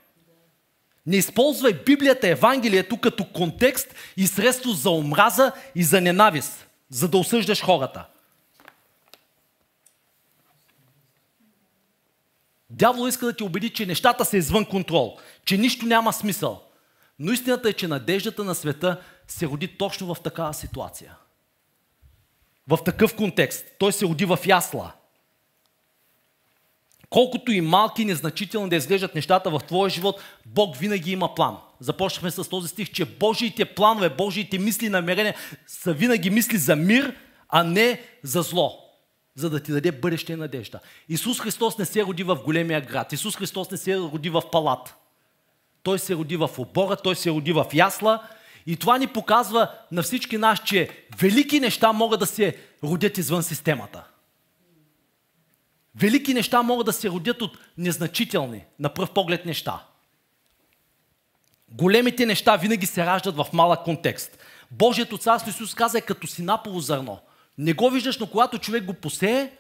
Не 1.07 1.17
използвай 1.17 1.73
Библията, 1.73 2.29
Евангелието 2.29 3.01
като 3.01 3.25
контекст 3.25 3.95
и 4.17 4.27
средство 4.27 4.71
за 4.71 4.91
омраза 4.91 5.53
и 5.75 5.85
за 5.85 6.01
ненавист, 6.01 6.69
за 6.91 7.09
да 7.09 7.19
осъждаш 7.19 7.63
хората. 7.63 8.07
Дявол 12.71 13.09
иска 13.09 13.27
да 13.27 13.33
ти 13.33 13.43
убеди, 13.43 13.71
че 13.71 13.87
нещата 13.87 14.25
са 14.25 14.37
извън 14.37 14.65
контрол, 14.65 15.19
че 15.45 15.57
нищо 15.57 15.87
няма 15.87 16.13
смисъл. 16.13 16.63
Но 17.19 17.33
истината 17.33 17.69
е, 17.69 17.73
че 17.73 17.89
надеждата 17.89 18.45
на 18.45 18.55
света 18.55 19.01
се 19.29 19.47
роди 19.47 19.69
точно 19.69 20.15
в 20.15 20.21
такава 20.21 20.55
ситуация. 20.55 21.17
В 22.69 22.79
такъв 22.85 23.17
контекст. 23.17 23.67
Той 23.79 23.93
се 23.93 24.05
роди 24.05 24.25
в 24.25 24.39
ясла. 24.47 24.93
Колкото 27.11 27.53
и 27.53 27.61
малки 27.61 28.03
и 28.03 28.05
незначителни 28.05 28.69
да 28.69 28.77
изглеждат 28.77 29.15
нещата 29.15 29.51
в 29.51 29.61
твоя 29.67 29.91
живот, 29.91 30.21
Бог 30.47 30.77
винаги 30.77 31.13
има 31.13 31.35
план. 31.35 31.57
Започнахме 31.81 32.31
с 32.31 32.49
този 32.49 32.69
стих, 32.69 32.93
че 32.93 33.05
Божиите 33.05 33.65
планове, 33.65 34.11
Божиите 34.11 34.59
мисли 34.59 34.87
и 34.87 34.91
намерения 34.91 35.35
са 35.67 35.93
винаги 35.93 36.31
мисли 36.31 36.59
за 36.59 36.77
мир, 36.77 37.17
а 37.49 37.65
не 37.65 38.03
за 38.23 38.43
зло 38.43 38.85
за 39.35 39.51
да 39.51 39.61
ти 39.61 39.73
даде 39.73 39.93
бъдеще 39.93 40.37
надежда. 40.37 40.81
Исус 41.09 41.41
Христос 41.41 41.79
не 41.79 41.85
се 41.85 42.05
роди 42.05 42.23
в 42.23 42.37
големия 42.45 42.81
град. 42.81 43.13
Исус 43.13 43.37
Христос 43.37 43.71
не 43.71 43.77
се 43.77 43.99
роди 43.99 44.31
в 44.31 44.43
палат. 44.53 44.95
Той 45.85 45.99
се 45.99 46.15
роди 46.15 46.37
в 46.37 46.51
обора, 46.59 46.97
той 46.97 47.17
се 47.17 47.31
роди 47.31 47.53
в 47.53 47.67
ясла. 47.75 48.23
И 48.67 48.77
това 48.77 48.99
ни 48.99 49.07
показва 49.07 49.71
на 49.93 50.03
всички 50.03 50.39
нас, 50.39 50.59
че 50.65 50.89
велики 51.19 51.61
неща 51.61 51.93
могат 51.93 52.21
да 52.21 52.27
се 52.27 52.57
родят 52.85 53.19
извън 53.19 53.43
системата. 53.43 54.05
Велики 55.97 56.35
неща 56.35 56.63
могат 56.63 56.87
да 56.87 56.93
се 56.93 57.09
родят 57.09 57.43
от 57.43 57.59
незначителни, 57.79 58.65
на 58.79 58.95
пръв 58.95 59.11
поглед 59.11 59.47
неща. 59.47 59.85
Големите 61.69 62.27
неща 62.27 62.57
винаги 62.57 62.87
се 62.87 63.07
раждат 63.07 63.37
в 63.37 63.47
малък 63.53 63.85
контекст. 63.85 64.39
Божието 64.71 65.19
царство 65.19 65.51
Исус 65.51 65.75
каза 65.75 65.99
е 65.99 66.01
като 66.01 66.27
синапово 66.27 66.81
зърно– 66.81 67.19
не 67.59 67.73
го 67.73 67.91
виждаш, 67.91 68.19
но 68.19 68.27
когато 68.27 68.59
човек 68.59 68.85
го 68.85 68.95
посее, 68.95 69.51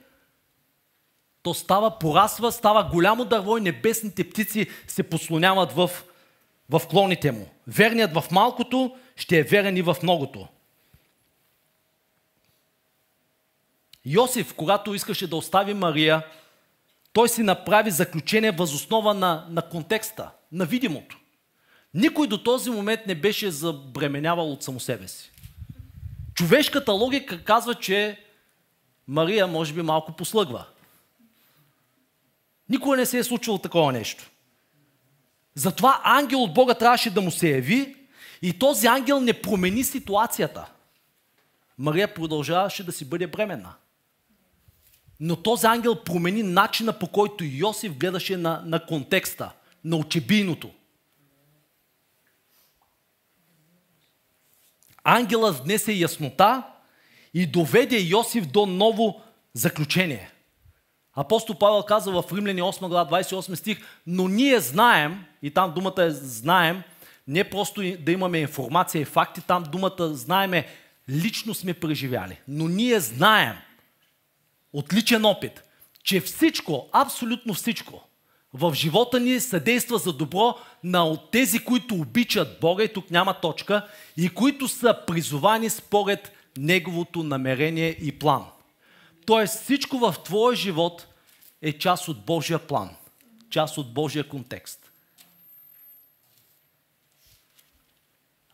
то 1.42 1.54
става, 1.54 1.98
порасва, 1.98 2.52
става 2.52 2.84
голямо 2.84 3.24
дърво 3.24 3.58
и 3.58 3.60
небесните 3.60 4.30
птици 4.30 4.66
се 4.86 5.02
послоняват 5.02 5.72
в, 5.72 5.90
в 6.70 6.82
клоните 6.90 7.32
му. 7.32 7.48
Верният 7.66 8.14
в 8.14 8.24
малкото 8.30 8.96
ще 9.16 9.38
е 9.38 9.42
верен 9.42 9.76
и 9.76 9.82
в 9.82 9.96
многото. 10.02 10.48
Йосиф, 14.06 14.54
когато 14.54 14.94
искаше 14.94 15.26
да 15.26 15.36
остави 15.36 15.74
Мария, 15.74 16.26
той 17.12 17.28
си 17.28 17.42
направи 17.42 17.90
заключение 17.90 18.50
възоснова 18.50 19.14
на, 19.14 19.46
на 19.50 19.62
контекста, 19.62 20.30
на 20.52 20.66
видимото. 20.66 21.18
Никой 21.94 22.26
до 22.26 22.42
този 22.42 22.70
момент 22.70 23.00
не 23.06 23.14
беше 23.14 23.50
забременявал 23.50 24.52
от 24.52 24.62
само 24.62 24.80
себе 24.80 25.08
си. 25.08 25.32
Човешката 26.34 26.92
логика 26.92 27.44
казва, 27.44 27.74
че 27.74 28.20
Мария 29.08 29.46
може 29.46 29.72
би 29.72 29.82
малко 29.82 30.12
послъгва. 30.12 30.64
Никога 32.68 32.96
не 32.96 33.06
се 33.06 33.18
е 33.18 33.24
случвало 33.24 33.58
такова 33.58 33.92
нещо. 33.92 34.30
Затова 35.54 36.00
ангел 36.04 36.42
от 36.42 36.54
Бога 36.54 36.74
трябваше 36.74 37.10
да 37.10 37.20
му 37.20 37.30
се 37.30 37.50
яви 37.50 37.96
и 38.42 38.58
този 38.58 38.86
ангел 38.86 39.20
не 39.20 39.40
промени 39.40 39.84
ситуацията. 39.84 40.72
Мария 41.78 42.14
продължаваше 42.14 42.84
да 42.84 42.92
си 42.92 43.04
бъде 43.04 43.26
бременна. 43.26 43.74
Но 45.20 45.42
този 45.42 45.66
ангел 45.66 46.04
промени 46.04 46.42
начина 46.42 46.98
по 46.98 47.08
който 47.08 47.44
Йосиф 47.44 47.98
гледаше 47.98 48.36
на, 48.36 48.62
на 48.66 48.86
контекста, 48.86 49.52
на 49.84 49.96
очебийното. 49.96 50.70
Ангелът 55.04 55.56
внесе 55.56 55.92
яснота 55.92 56.62
и 57.34 57.46
доведе 57.46 57.98
Йосиф 58.00 58.46
до 58.46 58.66
ново 58.66 59.22
заключение. 59.54 60.33
Апостол 61.16 61.58
Павел 61.58 61.82
каза 61.82 62.10
в 62.10 62.24
Римляни 62.32 62.62
8 62.62 62.88
глава 62.88 63.20
28 63.20 63.54
стих, 63.54 63.78
но 64.06 64.28
ние 64.28 64.60
знаем, 64.60 65.24
и 65.42 65.50
там 65.50 65.72
думата 65.74 66.02
е 66.02 66.10
знаем, 66.10 66.82
не 67.28 67.50
просто 67.50 67.82
да 67.98 68.12
имаме 68.12 68.38
информация 68.38 69.02
и 69.02 69.04
факти, 69.04 69.40
там 69.40 69.64
думата 69.72 70.14
знаем 70.14 70.54
е 70.54 70.66
лично 71.08 71.54
сме 71.54 71.74
преживяли. 71.74 72.40
Но 72.48 72.68
ние 72.68 73.00
знаем 73.00 73.56
от 74.72 74.92
личен 74.92 75.24
опит, 75.24 75.62
че 76.02 76.20
всичко, 76.20 76.88
абсолютно 76.92 77.54
всичко, 77.54 78.02
в 78.54 78.74
живота 78.74 79.20
ни 79.20 79.40
съдейства 79.40 79.98
за 79.98 80.12
добро 80.12 80.58
на 80.84 81.16
тези, 81.30 81.58
които 81.58 81.94
обичат 81.94 82.60
Бога, 82.60 82.84
и 82.84 82.92
тук 82.92 83.10
няма 83.10 83.40
точка, 83.40 83.88
и 84.16 84.28
които 84.28 84.68
са 84.68 84.98
призовани 85.06 85.70
според 85.70 86.32
Неговото 86.58 87.22
намерение 87.22 87.88
и 87.88 88.18
план. 88.18 88.44
Тоест 89.26 89.62
всичко 89.62 89.98
в 89.98 90.14
твоя 90.24 90.56
живот 90.56 91.06
е 91.62 91.78
част 91.78 92.08
от 92.08 92.24
Божия 92.24 92.58
план, 92.58 92.96
част 93.50 93.78
от 93.78 93.94
Божия 93.94 94.28
контекст. 94.28 94.90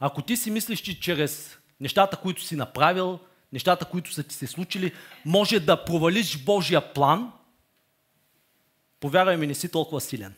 Ако 0.01 0.23
ти 0.23 0.37
си 0.37 0.51
мислиш, 0.51 0.81
че 0.81 1.01
чрез 1.01 1.59
нещата, 1.81 2.17
които 2.17 2.43
си 2.43 2.57
направил, 2.57 3.19
нещата, 3.53 3.85
които 3.85 4.13
са 4.13 4.23
ти 4.23 4.35
се 4.35 4.47
случили, 4.47 4.93
може 5.25 5.61
да 5.61 5.85
провалиш 5.85 6.39
Божия 6.39 6.93
план– 6.93 7.33
повярвай 9.01 9.37
ми, 9.37 9.47
не 9.47 9.55
си 9.55 9.69
толкова 9.69 10.01
силен. 10.01 10.35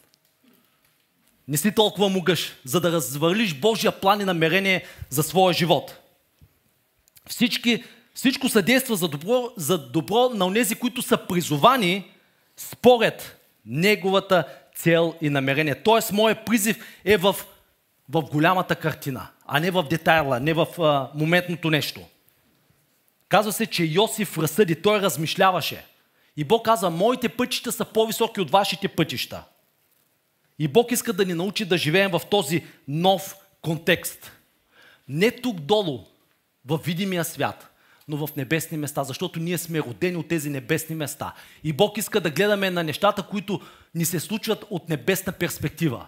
Не 1.49 1.57
си 1.57 1.75
толкова 1.75 2.09
могъж, 2.09 2.57
за 2.65 2.81
да 2.81 2.93
развалиш 2.93 3.55
Божия 3.55 4.01
план 4.01 4.21
и 4.21 4.25
намерение 4.25 4.87
за 5.11 5.23
своя 5.23 5.55
живот. 5.55 5.99
Всички, 7.29 7.85
всичко 8.15 8.49
съдейства 8.49 8.97
за 8.97 9.09
добро, 9.09 9.51
за 9.57 9.79
добро 9.79 10.29
на 10.29 10.55
тези, 10.55 10.75
които 10.75 11.03
са 11.03 11.17
призовани 11.17 12.11
според 12.57 13.39
Неговата 13.67 14.45
цел 14.75 15.15
и 15.21 15.31
намерение. 15.31 15.75
Тоест, 15.75 16.13
моят 16.13 16.45
призив 16.47 16.85
е 17.05 17.17
в, 17.17 17.37
в 18.09 18.23
голямата 18.23 18.77
картина, 18.77 19.29
а 19.47 19.61
не 19.61 19.71
в 19.71 19.83
детайла, 19.83 20.41
не 20.41 20.55
в 20.55 20.67
а, 20.79 21.11
моментното 21.15 21.71
нещо. 21.71 22.01
Казва 23.29 23.53
се, 23.53 23.67
че 23.67 23.85
Йосиф 23.85 24.39
разсъди, 24.39 24.83
той 24.83 25.01
размишляваше– 25.01 25.85
и 26.37 26.45
Бог 26.45 26.65
каза, 26.65 26.91
моите 26.91 27.29
пътища 27.29 27.73
са 27.73 27.85
по-високи 27.85 28.41
от 28.41 28.51
вашите 28.51 28.89
пътища. 28.89 29.45
И 30.59 30.69
Бог 30.69 30.93
иска 30.93 31.13
да 31.13 31.25
ни 31.25 31.35
научи 31.35 31.65
да 31.65 31.79
живеем 31.79 32.11
в 32.11 32.21
този 32.31 32.65
нов 32.89 33.37
контекст. 33.63 34.33
Не 35.09 35.31
тук 35.31 35.61
долу, 35.61 36.05
в 36.65 36.81
видимия 36.85 37.25
свят, 37.25 37.71
но 38.09 38.27
в 38.27 38.37
небесни 38.37 38.79
места, 38.79 39.05
защото 39.05 39.41
ние 39.41 39.59
сме 39.59 39.81
родени 39.81 40.17
от 40.17 40.29
тези 40.29 40.51
небесни 40.51 40.95
места. 40.95 41.35
И 41.65 41.73
Бог 41.73 41.99
иска 41.99 42.21
да 42.21 42.31
гледаме 42.31 42.71
на 42.71 42.85
нещата, 42.85 43.23
които 43.23 43.61
ни 43.95 44.05
се 44.05 44.21
случват 44.21 44.65
от 44.71 44.89
небесна 44.89 45.33
перспектива. 45.33 46.07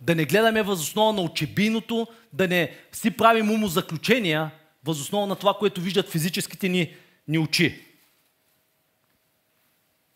Да 0.00 0.14
не 0.14 0.24
гледаме 0.24 0.62
възоснова 0.62 1.12
на 1.12 1.22
очебийното, 1.22 2.06
да 2.32 2.48
не 2.48 2.70
си 2.92 3.10
правим 3.10 3.50
умозаключения 3.50 4.50
възоснова 4.84 5.26
на 5.26 5.36
това, 5.36 5.54
което 5.54 5.80
виждат 5.80 6.08
физическите 6.08 6.68
ни, 6.68 6.94
ни 7.28 7.38
очи. 7.38 7.84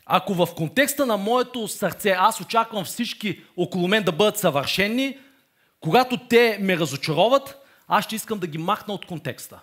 Ако 0.07 0.35
в 0.35 0.49
контекста 0.57 1.07
на 1.07 1.17
моето 1.17 1.69
сърце 1.69 2.11
аз 2.11 2.41
очаквам 2.41 2.85
всички 2.85 3.41
около 3.57 3.89
мен 3.89 4.03
да 4.03 4.13
бъдат 4.13 4.39
съвършени, 4.39 5.19
когато 5.81 6.17
те 6.29 6.59
ме 6.61 6.79
разочароват, 6.79 7.57
аз 7.89 8.05
ще 8.05 8.17
искам 8.17 8.39
да 8.39 8.47
ги 8.47 8.59
махна 8.59 8.95
от 8.95 9.07
контекста, 9.07 9.61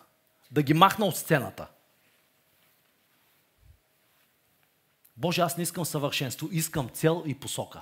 да 0.52 0.64
ги 0.64 0.74
махна 0.74 1.06
от 1.06 1.18
сцената. 1.18 1.68
Боже, 5.18 5.42
аз 5.42 5.58
не 5.58 5.64
искам 5.64 5.86
съвършенство, 5.86 6.50
искам 6.52 6.90
цел 6.90 7.24
и 7.26 7.40
посока. 7.40 7.82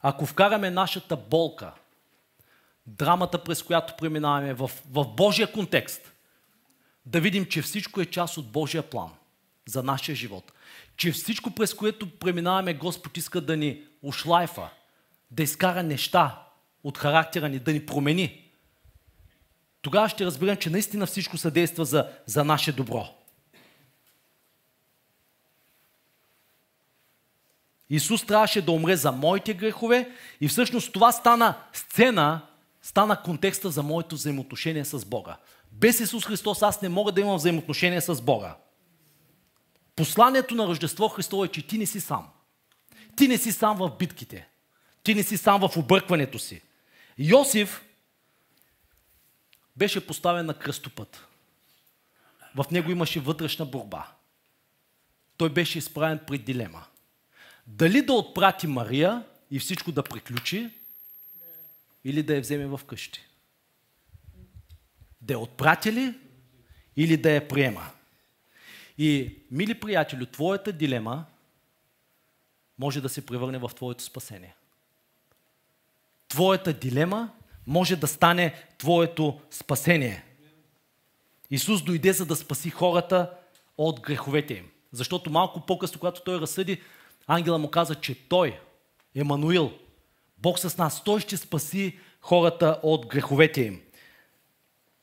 Ако 0.00 0.26
вкараме 0.26 0.70
нашата 0.70 1.16
болка– 1.16 1.74
драмата, 2.86 3.44
през 3.44 3.62
която 3.62 3.96
преминаваме 3.96 4.54
в, 4.54 4.70
в 4.90 5.04
Божия 5.04 5.52
контекст, 5.52 6.12
да 7.06 7.20
видим, 7.20 7.46
че 7.46 7.62
всичко 7.62 8.00
е 8.00 8.06
част 8.06 8.36
от 8.36 8.52
Божия 8.52 8.90
план 8.90 9.10
за 9.66 9.82
нашия 9.82 10.14
живот. 10.14 10.52
Че 10.96 11.12
всичко, 11.12 11.50
през 11.50 11.74
което 11.74 12.18
преминаваме, 12.18 12.74
Господ 12.74 13.16
иска 13.16 13.40
да 13.40 13.56
ни 13.56 13.82
ушлайфа, 14.02 14.68
да 15.30 15.42
изкара 15.42 15.82
неща 15.82 16.42
от 16.84 16.98
характера 16.98 17.48
ни, 17.48 17.58
да 17.58 17.72
ни 17.72 17.86
промени. 17.86 18.50
Тогава 19.82 20.08
ще 20.08 20.26
разберем, 20.26 20.56
че 20.56 20.70
наистина 20.70 21.06
всичко 21.06 21.36
съдейства 21.36 21.84
за, 21.84 22.10
за 22.26 22.44
наше 22.44 22.72
добро. 22.72 23.08
Исус 27.90 28.26
трябваше 28.26 28.62
да 28.62 28.72
умре 28.72 28.96
за 28.96 29.12
моите 29.12 29.54
грехове 29.54 30.10
и 30.40 30.48
всъщност 30.48 30.92
това 30.92 31.12
стана 31.12 31.54
сцена, 31.72 32.40
стана 32.82 33.22
контекста 33.22 33.70
за 33.70 33.82
моето 33.82 34.14
взаимоотношение 34.14 34.84
с 34.84 35.04
Бога. 35.04 35.36
Без 35.72 36.00
Исус 36.00 36.26
Христос 36.26 36.62
аз 36.62 36.82
не 36.82 36.88
мога 36.88 37.12
да 37.12 37.20
имам 37.20 37.36
взаимоотношение 37.36 38.00
с 38.00 38.22
Бога. 38.22 38.56
Посланието 39.96 40.54
на 40.54 40.66
Рождество 40.66 41.08
Христово 41.08 41.44
е, 41.44 41.48
че 41.48 41.66
ти 41.66 41.78
не 41.78 41.86
си 41.86 42.00
сам. 42.00 42.28
Ти 43.16 43.28
не 43.28 43.38
си 43.38 43.52
сам 43.52 43.76
в 43.76 43.96
битките. 43.98 44.48
Ти 45.02 45.14
не 45.14 45.22
си 45.22 45.36
сам 45.36 45.68
в 45.68 45.76
объркването 45.76 46.38
си. 46.38 46.62
Йосиф, 47.18 47.82
беше 49.76 50.06
поставен 50.06 50.46
на 50.46 50.54
кръстопът. 50.54 51.26
В 52.56 52.64
него 52.70 52.90
имаше 52.90 53.20
вътрешна 53.20 53.66
борба. 53.66 54.12
Той 55.36 55.50
беше 55.50 55.78
изправен 55.78 56.20
пред 56.26 56.44
дилема. 56.44 56.84
Дали 57.66 58.02
да 58.02 58.12
отпрати 58.12 58.66
Мария 58.66 59.24
и 59.50 59.58
всичко 59.58 59.92
да 59.92 60.02
приключи, 60.02 60.70
или 62.04 62.22
да 62.22 62.34
я 62.34 62.40
вземе 62.40 62.66
в 62.66 62.80
къщи. 62.86 63.20
Да 65.20 65.34
я 65.34 65.38
отпрати 65.38 65.92
ли 65.92 66.14
или 66.96 67.16
да 67.16 67.30
я 67.30 67.48
приема? 67.48 67.90
И, 68.98 69.38
мили 69.50 69.80
приятели, 69.80 70.26
твоята 70.26 70.72
дилема 70.72 71.24
може 72.78 73.00
да 73.00 73.08
се 73.08 73.26
превърне 73.26 73.58
в 73.58 73.70
твоето 73.76 74.04
спасение. 74.04 74.54
Твоята 76.28 76.72
дилема 76.72 77.30
може 77.66 77.96
да 77.96 78.06
стане 78.06 78.54
твоето 78.78 79.40
спасение. 79.50 80.24
Исус 81.50 81.82
дойде 81.82 82.12
за 82.12 82.26
да 82.26 82.36
спаси 82.36 82.70
хората 82.70 83.30
от 83.78 84.00
греховете 84.00 84.54
им. 84.54 84.70
Защото 84.92 85.30
малко 85.30 85.60
по-късно, 85.60 86.00
когато 86.00 86.22
той 86.22 86.40
разсъди, 86.40 86.82
ангела 87.26 87.58
му 87.58 87.70
каза, 87.70 87.94
че 87.94 88.28
той, 88.28 88.60
Емануил, 89.14 89.72
Бог 90.38 90.58
с 90.58 90.78
нас, 90.78 91.04
той 91.04 91.20
ще 91.20 91.36
спаси 91.36 91.98
хората 92.20 92.80
от 92.82 93.06
греховете 93.06 93.60
им. 93.62 93.82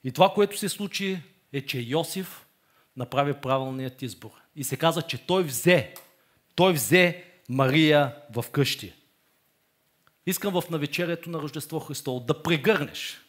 И 0.04 0.12
това, 0.12 0.34
което 0.34 0.58
се 0.58 0.70
случи, 0.70 1.22
е, 1.54 1.62
че 1.62 1.80
Йосиф 1.80 2.46
направи 2.98 3.34
правилният 3.34 4.02
избор. 4.02 4.32
И 4.56 4.64
се 4.64 4.78
каза, 4.78 5.02
че 5.02 5.26
той 5.26 5.44
взе, 5.44 5.94
той 6.56 6.74
взе 6.74 7.24
Мария 7.50 8.16
в 8.36 8.46
къщи. 8.52 8.94
Искам 10.26 10.62
в 10.62 10.70
навечерието 10.70 11.30
на 11.30 11.40
Рождество 11.40 11.80
Христово 11.80 12.20
да 12.20 12.44
прегърнеш 12.44 13.24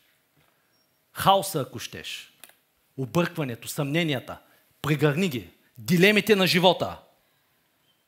хаоса, 1.12 1.60
ако 1.60 1.78
щеш, 1.78 2.32
объркването, 2.96 3.68
съмненията, 3.68 4.38
прегърни 4.82 5.28
ги, 5.28 5.50
дилемите 5.78 6.36
на 6.36 6.46
живота. 6.46 6.98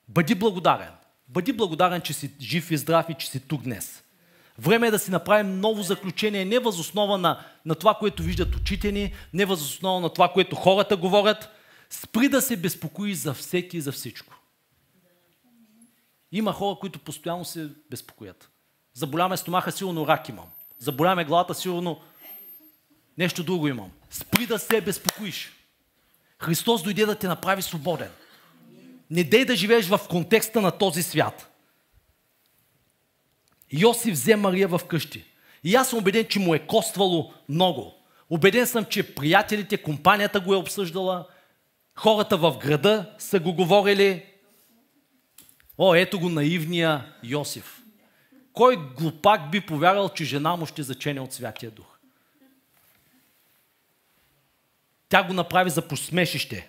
Бъди 0.08 0.34
благодарен. 0.34 0.92
Бъди 1.28 1.52
благодарен, 1.52 2.00
че 2.00 2.12
си 2.12 2.30
жив 2.40 2.70
и 2.70 2.76
здрав 2.76 3.06
и 3.08 3.14
че 3.14 3.30
си 3.30 3.48
тук 3.48 3.62
днес. 3.62 4.02
Време 4.58 4.86
е 4.86 4.90
да 4.90 4.98
си 4.98 5.10
направим 5.10 5.60
ново 5.60 5.82
заключение, 5.82 6.44
не 6.44 6.58
възоснова 6.58 7.18
на, 7.18 7.44
на 7.64 7.74
това, 7.74 7.94
което 7.94 8.22
виждат 8.22 8.56
очите 8.56 8.92
ни, 8.92 9.14
не 9.32 9.44
възоснова 9.44 10.00
на 10.00 10.08
това, 10.08 10.28
което 10.28 10.56
хората 10.56 10.96
говорят. 10.96 11.48
Спри 11.90 12.28
да 12.28 12.42
се 12.42 12.56
безпокои 12.56 13.14
за 13.14 13.34
всеки 13.34 13.76
и 13.76 13.80
за 13.80 13.92
всичко. 13.92 14.34
Има 16.32 16.52
хора, 16.52 16.76
които 16.80 16.98
постоянно 16.98 17.44
се 17.44 17.68
безпокоят. 17.90 18.50
Заболяме 18.94 19.36
стомаха, 19.36 19.72
сигурно 19.72 20.06
рак 20.06 20.28
имам. 20.28 20.46
Заболяме 20.78 21.24
главата, 21.24 21.54
сигурно 21.54 22.00
нещо 23.18 23.44
друго 23.44 23.68
имам. 23.68 23.90
Спри 24.10 24.46
да 24.46 24.58
се 24.58 24.80
безпокоиш. 24.80 25.52
Христос 26.38 26.82
дойде 26.82 27.06
да 27.06 27.14
те 27.14 27.28
направи 27.28 27.62
свободен. 27.62 28.10
Не 29.10 29.24
дей 29.24 29.44
да 29.44 29.56
живееш 29.56 29.88
в 29.88 30.00
контекста 30.08 30.60
на 30.60 30.70
този 30.70 31.02
свят. 31.02 31.55
Йосиф 33.72 34.14
взе 34.14 34.36
Мария 34.36 34.68
в 34.68 34.80
къщи. 34.88 35.24
И 35.64 35.74
аз 35.74 35.90
съм 35.90 35.98
убеден, 35.98 36.26
че 36.28 36.38
му 36.38 36.54
е 36.54 36.66
коствало 36.66 37.34
много. 37.48 37.94
Убеден 38.30 38.66
съм, 38.66 38.84
че 38.84 39.14
приятелите, 39.14 39.82
компанията 39.82 40.40
го 40.40 40.54
е 40.54 40.56
обсъждала, 40.56 41.26
хората 41.94 42.36
в 42.36 42.58
града 42.62 43.14
са 43.18 43.40
го 43.40 43.52
говорили. 43.52 44.24
О, 45.78 45.94
ето 45.94 46.20
го 46.20 46.28
наивния 46.28 47.14
Йосиф. 47.22 47.82
Кой 48.52 48.76
глупак 48.76 49.50
би 49.50 49.60
повярвал, 49.60 50.08
че 50.08 50.24
жена 50.24 50.56
му 50.56 50.66
ще 50.66 50.82
зачене 50.82 51.20
от 51.20 51.32
Святия 51.32 51.70
Дух? 51.70 51.98
Тя 55.08 55.22
го 55.22 55.32
направи 55.32 55.70
за 55.70 55.88
посмешище. 55.88 56.68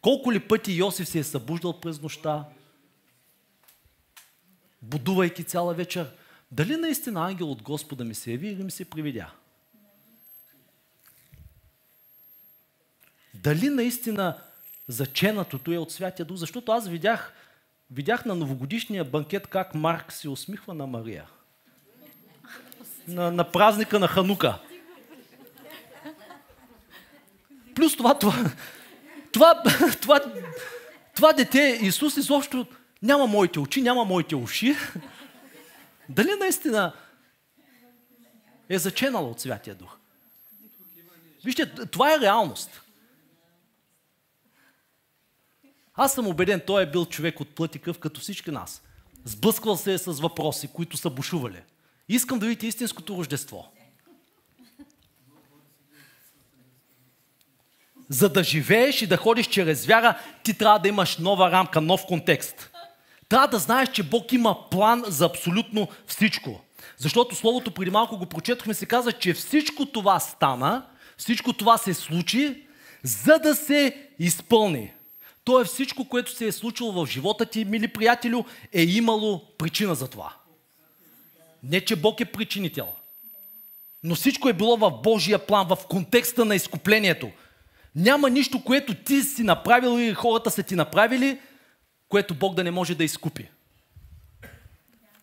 Колко 0.00 0.32
ли 0.32 0.40
пъти 0.40 0.72
Йосиф 0.72 1.08
се 1.08 1.18
е 1.18 1.24
събуждал 1.24 1.80
през 1.80 2.02
нощта, 2.02 2.44
будувайки 4.82 5.44
цяла 5.44 5.74
вечер, 5.74 6.10
дали 6.52 6.76
наистина 6.76 7.26
ангел 7.26 7.50
от 7.50 7.62
Господа 7.62 8.04
ми 8.04 8.14
се 8.14 8.30
яви 8.30 8.48
или 8.48 8.64
ми 8.64 8.70
се 8.70 8.84
привидя? 8.84 9.30
Дали 13.34 13.70
наистина 13.70 14.38
заченатото 14.88 15.72
е 15.72 15.78
от 15.78 15.92
Святия 15.92 16.26
Дух? 16.26 16.36
Защото 16.36 16.72
аз 16.72 16.88
видях, 16.88 17.32
видях 17.90 18.24
на 18.24 18.34
новогодишния 18.34 19.04
банкет 19.04 19.46
как 19.46 19.74
Марк 19.74 20.12
се 20.12 20.28
усмихва 20.28 20.74
на 20.74 20.86
Мария. 20.86 21.24
На, 23.08 23.30
на 23.30 23.50
празника 23.52 23.98
на 23.98 24.08
Ханука. 24.08 24.58
Плюс 27.74 27.96
това, 27.96 28.18
това, 28.18 28.34
това, 29.32 29.62
това, 30.00 30.20
това 31.14 31.32
дете, 31.32 31.78
Исус 31.82 32.16
изобщо 32.16 32.66
няма 33.02 33.26
моите 33.26 33.58
очи, 33.58 33.82
няма 33.82 34.04
моите 34.04 34.36
уши. 34.36 34.76
Дали 36.12 36.30
наистина 36.40 36.92
е 38.68 38.78
заченал 38.78 39.30
от 39.30 39.40
Святия 39.40 39.74
Дух? 39.74 39.96
Вижте, 41.44 41.74
това 41.86 42.14
е 42.14 42.20
реалност. 42.20 42.82
Аз 45.94 46.14
съм 46.14 46.26
убеден, 46.26 46.62
той 46.66 46.82
е 46.82 46.90
бил 46.90 47.06
човек 47.06 47.40
от 47.40 47.54
плът 47.54 47.74
и 47.74 47.78
къв, 47.78 47.98
като 47.98 48.20
всички 48.20 48.50
нас. 48.50 48.82
Сблъсквал 49.24 49.76
се 49.76 49.92
е 49.94 49.98
с 49.98 50.12
въпроси, 50.12 50.68
които 50.72 50.96
са 50.96 51.10
бушували. 51.10 51.62
Искам 52.08 52.38
да 52.38 52.46
видите 52.46 52.66
истинското 52.66 53.16
рождество. 53.16 53.72
За 58.08 58.28
да 58.28 58.44
живееш 58.44 59.02
и 59.02 59.06
да 59.06 59.16
ходиш 59.16 59.48
чрез 59.48 59.86
вяра, 59.86 60.18
ти 60.44 60.58
трябва 60.58 60.78
да 60.78 60.88
имаш 60.88 61.18
нова 61.18 61.50
рамка, 61.50 61.80
нов 61.80 62.06
контекст. 62.06 62.71
Трябва 63.32 63.48
да 63.48 63.58
знаеш, 63.58 63.88
че 63.88 64.02
Бог 64.02 64.32
има 64.32 64.70
план 64.70 65.04
за 65.06 65.24
абсолютно 65.24 65.88
всичко. 66.06 66.60
Защото 66.98 67.34
Словото 67.34 67.70
преди 67.70 67.90
малко 67.90 68.18
го 68.18 68.26
прочетохме, 68.26 68.74
се 68.74 68.86
каза, 68.86 69.12
че 69.12 69.34
всичко 69.34 69.86
това 69.86 70.20
стана, 70.20 70.86
всичко 71.16 71.52
това 71.52 71.78
се 71.78 71.94
случи, 71.94 72.66
за 73.02 73.38
да 73.38 73.54
се 73.54 74.06
изпълни. 74.18 74.92
То 75.44 75.60
е 75.60 75.64
всичко, 75.64 76.08
което 76.08 76.36
се 76.36 76.46
е 76.46 76.52
случило 76.52 76.92
в 76.92 77.10
живота 77.10 77.46
ти, 77.46 77.64
мили 77.64 77.88
приятелю, 77.88 78.44
е 78.72 78.82
имало 78.82 79.42
причина 79.58 79.94
за 79.94 80.08
това. 80.08 80.32
Не, 81.62 81.80
че 81.80 81.96
Бог 81.96 82.20
е 82.20 82.24
причинител. 82.24 82.88
Но 84.02 84.14
всичко 84.14 84.48
е 84.48 84.52
било 84.52 84.76
в 84.76 84.90
Божия 84.90 85.46
план, 85.46 85.66
в 85.68 85.78
контекста 85.88 86.44
на 86.44 86.54
изкуплението. 86.54 87.30
Няма 87.94 88.30
нищо, 88.30 88.64
което 88.64 88.94
ти 88.94 89.22
си 89.22 89.42
направил 89.42 89.98
или 89.98 90.14
хората 90.14 90.50
са 90.50 90.62
ти 90.62 90.74
направили, 90.74 91.38
което 92.12 92.34
Бог 92.34 92.54
да 92.54 92.64
не 92.64 92.70
може 92.70 92.94
да 92.94 93.04
изкупи. 93.04 93.50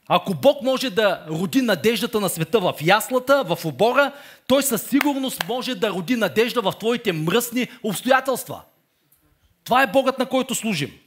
Ако 0.07 0.33
Бог 0.33 0.63
може 0.63 0.89
да 0.89 1.25
роди 1.27 1.61
надеждата 1.61 2.19
на 2.19 2.29
света 2.29 2.59
в 2.59 2.73
яслата, 2.81 3.43
в 3.43 3.65
обора, 3.65 4.13
Той 4.47 4.63
със 4.63 4.89
сигурност 4.89 5.47
може 5.47 5.75
да 5.75 5.89
роди 5.89 6.15
надежда 6.15 6.61
в 6.61 6.73
твоите 6.79 7.13
мръсни 7.13 7.67
обстоятелства. 7.83 8.61
Това 9.63 9.83
е 9.83 9.91
Богът, 9.91 10.19
на 10.19 10.29
който 10.29 10.55
служим. 10.55 10.99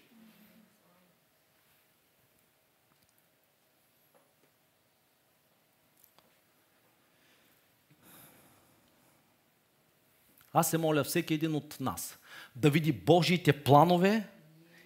Аз 10.53 10.71
се 10.71 10.79
моля 10.79 11.05
всеки 11.05 11.35
един 11.35 11.55
от 11.55 11.77
нас 11.81 12.19
да 12.57 12.71
види 12.71 12.93
Божиите 12.93 13.65
планове 13.65 14.29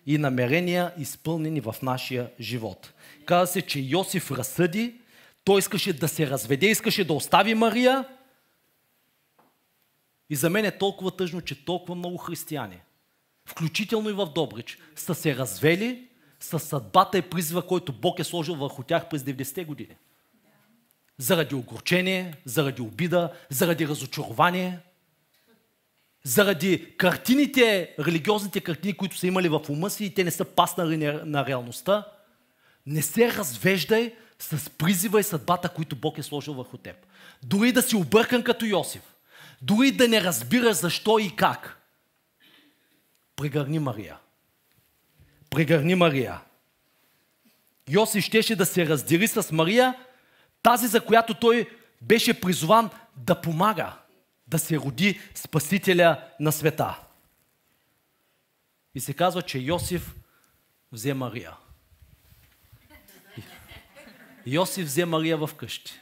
и 0.07 0.19
намерения, 0.19 0.95
изпълнени 0.99 1.61
в 1.61 1.75
нашия 1.83 2.31
живот. 2.41 2.93
Каза 3.25 3.53
се, 3.53 3.63
че 3.63 3.81
Йосиф 3.81 4.31
разсъди, 4.31 4.95
той 5.45 5.59
искаше 5.59 5.93
да 5.93 6.09
се 6.09 6.27
разведе, 6.27 6.67
искаше 6.67 7.05
да 7.05 7.13
остави 7.13 7.55
Мария. 7.55 8.09
И 10.31 10.37
за 10.37 10.51
мен 10.51 10.65
е 10.65 10.79
толкова 10.79 11.17
тъжно, 11.17 11.41
че 11.41 11.65
толкова 11.65 11.95
много 11.95 12.17
християни, 12.17 12.81
включително 13.49 14.11
и 14.11 14.13
в 14.13 14.27
Добрич, 14.27 14.79
са 14.97 15.15
се 15.15 15.37
развели 15.37 16.09
с 16.41 16.59
съдбата 16.59 17.19
и 17.19 17.23
призива, 17.23 17.67
който 17.67 17.93
Бог 17.93 18.19
е 18.19 18.25
сложил 18.25 18.55
върху 18.55 18.83
тях 18.83 19.09
през 19.09 19.23
90-те 19.23 19.65
години. 19.65 19.97
Заради 21.19 21.55
огорчение, 21.55 22.35
заради 22.45 22.83
обида, 22.83 23.33
заради 23.51 23.89
разочарование– 23.89 24.79
заради 26.27 26.95
картините, 26.97 27.95
религиозните 27.99 28.61
картини, 28.61 28.97
които 28.97 29.16
са 29.16 29.27
имали 29.27 29.49
в 29.49 29.61
ума 29.68 29.91
си 29.91 30.05
и 30.05 30.14
те 30.14 30.24
не 30.24 30.31
са 30.31 30.45
паснали 30.45 30.97
на 31.24 31.47
реалността, 31.47 32.05
не 32.87 33.03
се 33.03 33.35
развеждай 33.35 34.14
с 34.39 34.70
призива 34.70 35.20
и 35.20 35.22
съдбата, 35.22 35.68
които 35.68 35.97
Бог 35.97 36.18
е 36.18 36.22
сложил 36.22 36.55
върху 36.55 36.77
теб. 36.77 36.97
Дори 37.43 37.72
да 37.72 37.83
си 37.83 37.97
объркан 37.97 38.43
като 38.43 38.64
Йосиф, 38.64 39.03
дори 39.62 39.91
да 39.91 40.09
не 40.09 40.22
разбираш 40.22 40.77
защо 40.77 41.18
и 41.18 41.37
как, 41.37 41.83
прегърни 43.37 43.79
Мария. 43.79 44.18
Прегърни 45.51 45.95
Мария. 45.95 46.41
Йосиф 47.91 48.24
щеше 48.24 48.57
да 48.57 48.66
се 48.66 48.87
раздели 48.87 49.29
с 49.29 49.53
Мария, 49.53 49.95
тази 50.62 50.87
за 50.87 51.01
която 51.01 51.35
той 51.35 51.70
беше 52.03 52.41
призован 52.41 52.91
да 53.16 53.41
помага, 53.41 53.93
да 54.47 54.59
се 54.59 54.78
роди 54.78 55.20
Спасителя 55.34 56.28
на 56.40 56.53
света. 56.53 57.01
И 58.94 59.01
се 59.01 59.14
казва, 59.14 59.42
че 59.42 59.59
Йосиф 59.59 60.14
взе 60.92 61.14
Мария. 61.14 61.57
Йосиф 64.47 64.86
взе 64.86 65.05
Мария 65.05 65.36
в 65.36 65.51
къщи. 65.57 66.01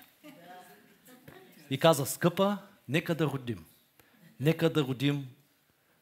И 1.70 1.78
каза, 1.78 2.06
скъпа, 2.06 2.58
нека 2.88 3.14
да 3.14 3.26
родим. 3.26 3.64
Нека 4.40 4.72
да 4.72 4.82
родим 4.82 5.28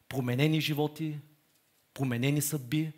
променени 0.08 0.60
животи, 0.60 1.18
променени 1.94 2.42
съдби. 2.42 2.92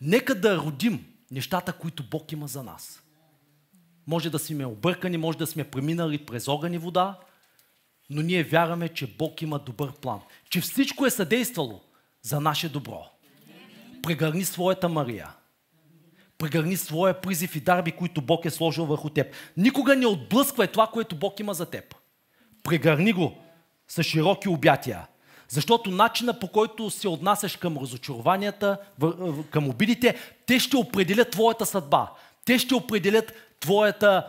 Нека 0.00 0.34
да 0.34 0.56
родим 0.56 1.14
нещата, 1.30 1.72
които 1.72 2.08
Бог 2.08 2.32
има 2.32 2.48
за 2.48 2.62
нас. 2.62 3.02
Може 4.06 4.30
да 4.30 4.38
сме 4.38 4.66
объркани, 4.66 5.16
може 5.16 5.38
да 5.38 5.46
сме 5.46 5.70
преминали 5.70 6.26
през 6.26 6.48
огън 6.48 6.78
вода, 6.78 7.20
но 8.10 8.22
ние 8.22 8.44
вярваме, 8.44 8.88
че 8.88 9.06
Бог 9.06 9.42
има 9.42 9.58
добър 9.58 9.92
план. 9.92 10.20
Че 10.50 10.60
всичко 10.60 11.06
е 11.06 11.10
съдействало 11.10 11.80
за 12.22 12.40
наше 12.40 12.68
добро. 12.68 13.06
Прегърни 14.02 14.44
своята 14.44 14.88
Мария. 14.88 15.28
Прегърни 16.38 16.76
своя 16.76 17.20
призив 17.20 17.56
и 17.56 17.60
дарби, 17.60 17.92
които 17.92 18.22
Бог 18.22 18.44
е 18.44 18.50
сложил 18.50 18.86
върху 18.86 19.10
теб. 19.10 19.34
Никога 19.56 19.96
не 19.96 20.06
отблъсквай 20.06 20.66
това, 20.66 20.86
което 20.86 21.16
Бог 21.16 21.40
има 21.40 21.54
за 21.54 21.66
теб. 21.66 21.94
Прегърни 22.62 23.12
го 23.12 23.38
с 23.88 24.02
широки 24.02 24.48
обятия. 24.48 25.06
Защото 25.48 25.90
начина 25.90 26.38
по 26.38 26.48
който 26.48 26.90
се 26.90 27.08
отнасяш 27.08 27.56
към 27.56 27.78
разочарованията, 27.78 28.78
към 29.50 29.68
обидите, 29.68 30.16
те 30.46 30.58
ще 30.58 30.76
определят 30.76 31.30
твоята 31.30 31.66
съдба. 31.66 32.12
Те 32.44 32.58
ще 32.58 32.74
определят 32.74 33.32
твоята, 33.60 34.26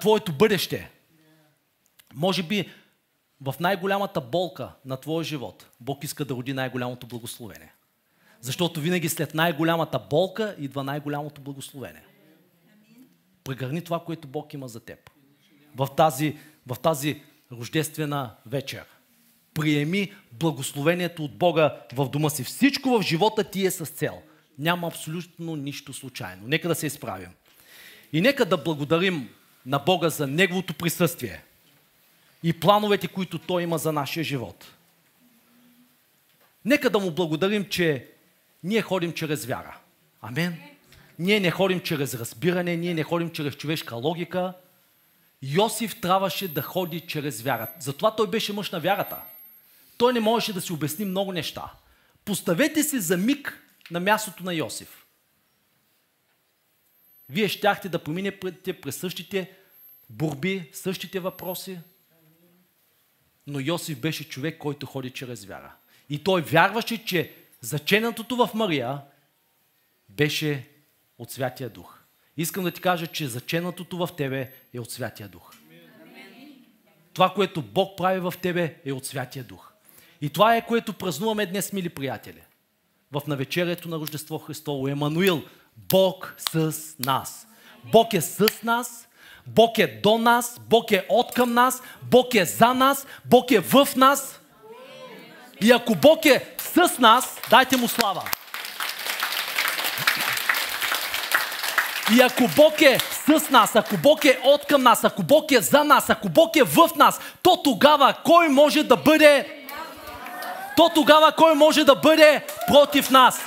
твоето 0.00 0.32
бъдеще. 0.32 0.90
Може 2.14 2.42
би 2.42 2.70
в 3.40 3.54
най-голямата 3.60 4.20
болка 4.20 4.72
на 4.84 4.96
твоя 4.96 5.24
живот 5.24 5.66
Бог 5.80 6.04
иска 6.04 6.24
да 6.24 6.34
роди 6.34 6.52
най-голямото 6.52 7.06
благословение. 7.06 7.72
Защото 8.40 8.80
винаги 8.80 9.08
след 9.08 9.34
най-голямата 9.34 9.98
болка 9.98 10.56
идва 10.58 10.84
най-голямото 10.84 11.40
благословение. 11.40 12.04
Прегърни 13.44 13.82
това, 13.82 14.00
което 14.04 14.28
Бог 14.28 14.54
има 14.54 14.68
за 14.68 14.80
теб. 14.80 15.10
В 15.76 15.88
тази, 15.96 16.38
в 16.66 16.76
тази 16.82 17.22
рождествена 17.52 18.34
вечер. 18.46 18.84
Приеми 19.54 20.12
благословението 20.32 21.24
от 21.24 21.38
Бога 21.38 21.76
в 21.92 22.08
дома 22.08 22.30
си. 22.30 22.44
Всичко 22.44 22.98
в 22.98 23.02
живота 23.02 23.44
ти 23.44 23.66
е 23.66 23.70
с 23.70 23.86
цел. 23.86 24.22
Няма 24.58 24.86
абсолютно 24.86 25.56
нищо 25.56 25.92
случайно. 25.92 26.42
Нека 26.46 26.68
да 26.68 26.74
се 26.74 26.86
изправим. 26.86 27.30
И 28.12 28.20
нека 28.20 28.44
да 28.44 28.56
благодарим 28.56 29.28
на 29.66 29.78
Бога 29.78 30.08
за 30.08 30.26
Неговото 30.26 30.74
присъствие 30.74 31.44
и 32.42 32.60
плановете, 32.60 33.08
които 33.08 33.38
Той 33.38 33.62
има 33.62 33.78
за 33.78 33.92
нашия 33.92 34.24
живот. 34.24 34.74
Нека 36.64 36.90
да 36.90 36.98
му 36.98 37.10
благодарим, 37.10 37.64
че 37.64 38.10
ние 38.64 38.82
ходим 38.82 39.12
чрез 39.12 39.46
вяра. 39.46 39.78
Амен. 40.20 40.60
Ние 41.18 41.40
не 41.40 41.50
ходим 41.50 41.80
чрез 41.80 42.14
разбиране, 42.14 42.76
ние 42.76 42.94
не 42.94 43.02
ходим 43.02 43.30
чрез 43.30 43.54
човешка 43.54 43.96
логика. 43.96 44.52
Йосиф 45.42 46.00
трябваше 46.00 46.48
да 46.48 46.62
ходи 46.62 47.00
чрез 47.00 47.42
вярата. 47.42 47.72
Затова 47.80 48.16
той 48.16 48.30
беше 48.30 48.52
мъж 48.52 48.70
на 48.70 48.80
вярата. 48.80 49.16
Той 49.98 50.12
не 50.12 50.20
можеше 50.20 50.52
да 50.52 50.60
си 50.60 50.72
обясни 50.72 51.04
много 51.04 51.32
неща. 51.32 51.72
Поставете 52.24 52.82
се 52.82 53.00
за 53.00 53.16
миг 53.16 53.62
на 53.90 54.00
мястото 54.00 54.44
на 54.44 54.54
Йосиф. 54.54 55.04
Вие 57.28 57.48
щяхте 57.48 57.88
да 57.88 57.98
поминете 57.98 58.80
през 58.80 58.96
същите 58.96 59.52
борби, 60.10 60.70
същите 60.72 61.20
въпроси. 61.20 61.78
Но 63.48 63.60
Йосиф 63.60 64.00
беше 64.00 64.28
човек, 64.28 64.58
който 64.58 64.86
ходи 64.86 65.10
чрез 65.10 65.44
вяра. 65.44 65.72
И 66.10 66.24
той 66.24 66.42
вярваше, 66.42 67.04
че 67.04 67.32
заченатото 67.60 68.36
в 68.36 68.50
Мария 68.54 69.00
беше 70.08 70.68
от 71.18 71.30
Святия 71.30 71.70
Дух. 71.70 71.98
Искам 72.36 72.64
да 72.64 72.70
ти 72.70 72.80
кажа, 72.80 73.06
че 73.06 73.28
заченатото 73.28 73.96
в 73.96 74.08
тебе 74.16 74.52
е 74.74 74.80
от 74.80 74.90
Святия 74.90 75.28
Дух. 75.28 75.52
Това, 77.12 77.34
което 77.34 77.62
Бог 77.62 77.98
прави 77.98 78.20
в 78.20 78.34
тебе 78.42 78.76
е 78.84 78.92
от 78.92 79.06
Святия 79.06 79.44
Дух. 79.44 79.72
И 80.20 80.30
това 80.30 80.56
е, 80.56 80.66
което 80.66 80.92
празнуваме 80.92 81.46
днес, 81.46 81.72
мили 81.72 81.88
приятели. 81.88 82.42
В 83.12 83.22
навечерието 83.26 83.88
на 83.88 83.96
Рождество 83.96 84.38
Христово. 84.38 84.88
Емануил, 84.88 85.42
Бог 85.76 86.34
с 86.38 86.74
нас. 86.98 87.46
Бог 87.92 88.14
е 88.14 88.20
с 88.20 88.62
нас, 88.62 89.07
Бог 89.54 89.78
е 89.78 89.86
до 90.02 90.18
нас, 90.18 90.60
Бог 90.68 90.92
е 90.92 91.06
от 91.08 91.34
към 91.34 91.54
нас, 91.54 91.82
Бог 92.02 92.34
е 92.34 92.44
за 92.44 92.74
нас, 92.74 93.06
Бог 93.24 93.50
е 93.50 93.60
в 93.60 93.88
нас. 93.96 94.40
И 95.60 95.72
ако 95.72 95.94
Бог 95.94 96.26
е 96.26 96.54
с 96.58 96.98
нас, 96.98 97.36
дайте 97.50 97.76
му 97.76 97.88
слава. 97.88 98.22
И 102.16 102.20
ако 102.20 102.48
Бог 102.56 102.80
е 102.80 102.98
с 102.98 103.50
нас, 103.50 103.76
ако 103.76 103.96
Бог 103.96 104.24
е 104.24 104.40
от 104.44 104.64
към 104.64 104.82
нас, 104.82 105.04
ако 105.04 105.22
Бог 105.22 105.52
е 105.52 105.60
за 105.60 105.84
нас, 105.84 106.10
ако 106.10 106.28
Бог 106.28 106.56
е 106.56 106.62
в 106.62 106.90
нас, 106.96 107.20
то 107.42 107.62
тогава 107.62 108.14
кой 108.24 108.48
може 108.48 108.82
да 108.82 108.96
бъде 108.96 109.58
то 110.76 110.90
тогава 110.94 111.32
кой 111.32 111.54
може 111.54 111.84
да 111.84 111.94
бъде 111.94 112.44
против 112.66 113.10
нас? 113.10 113.40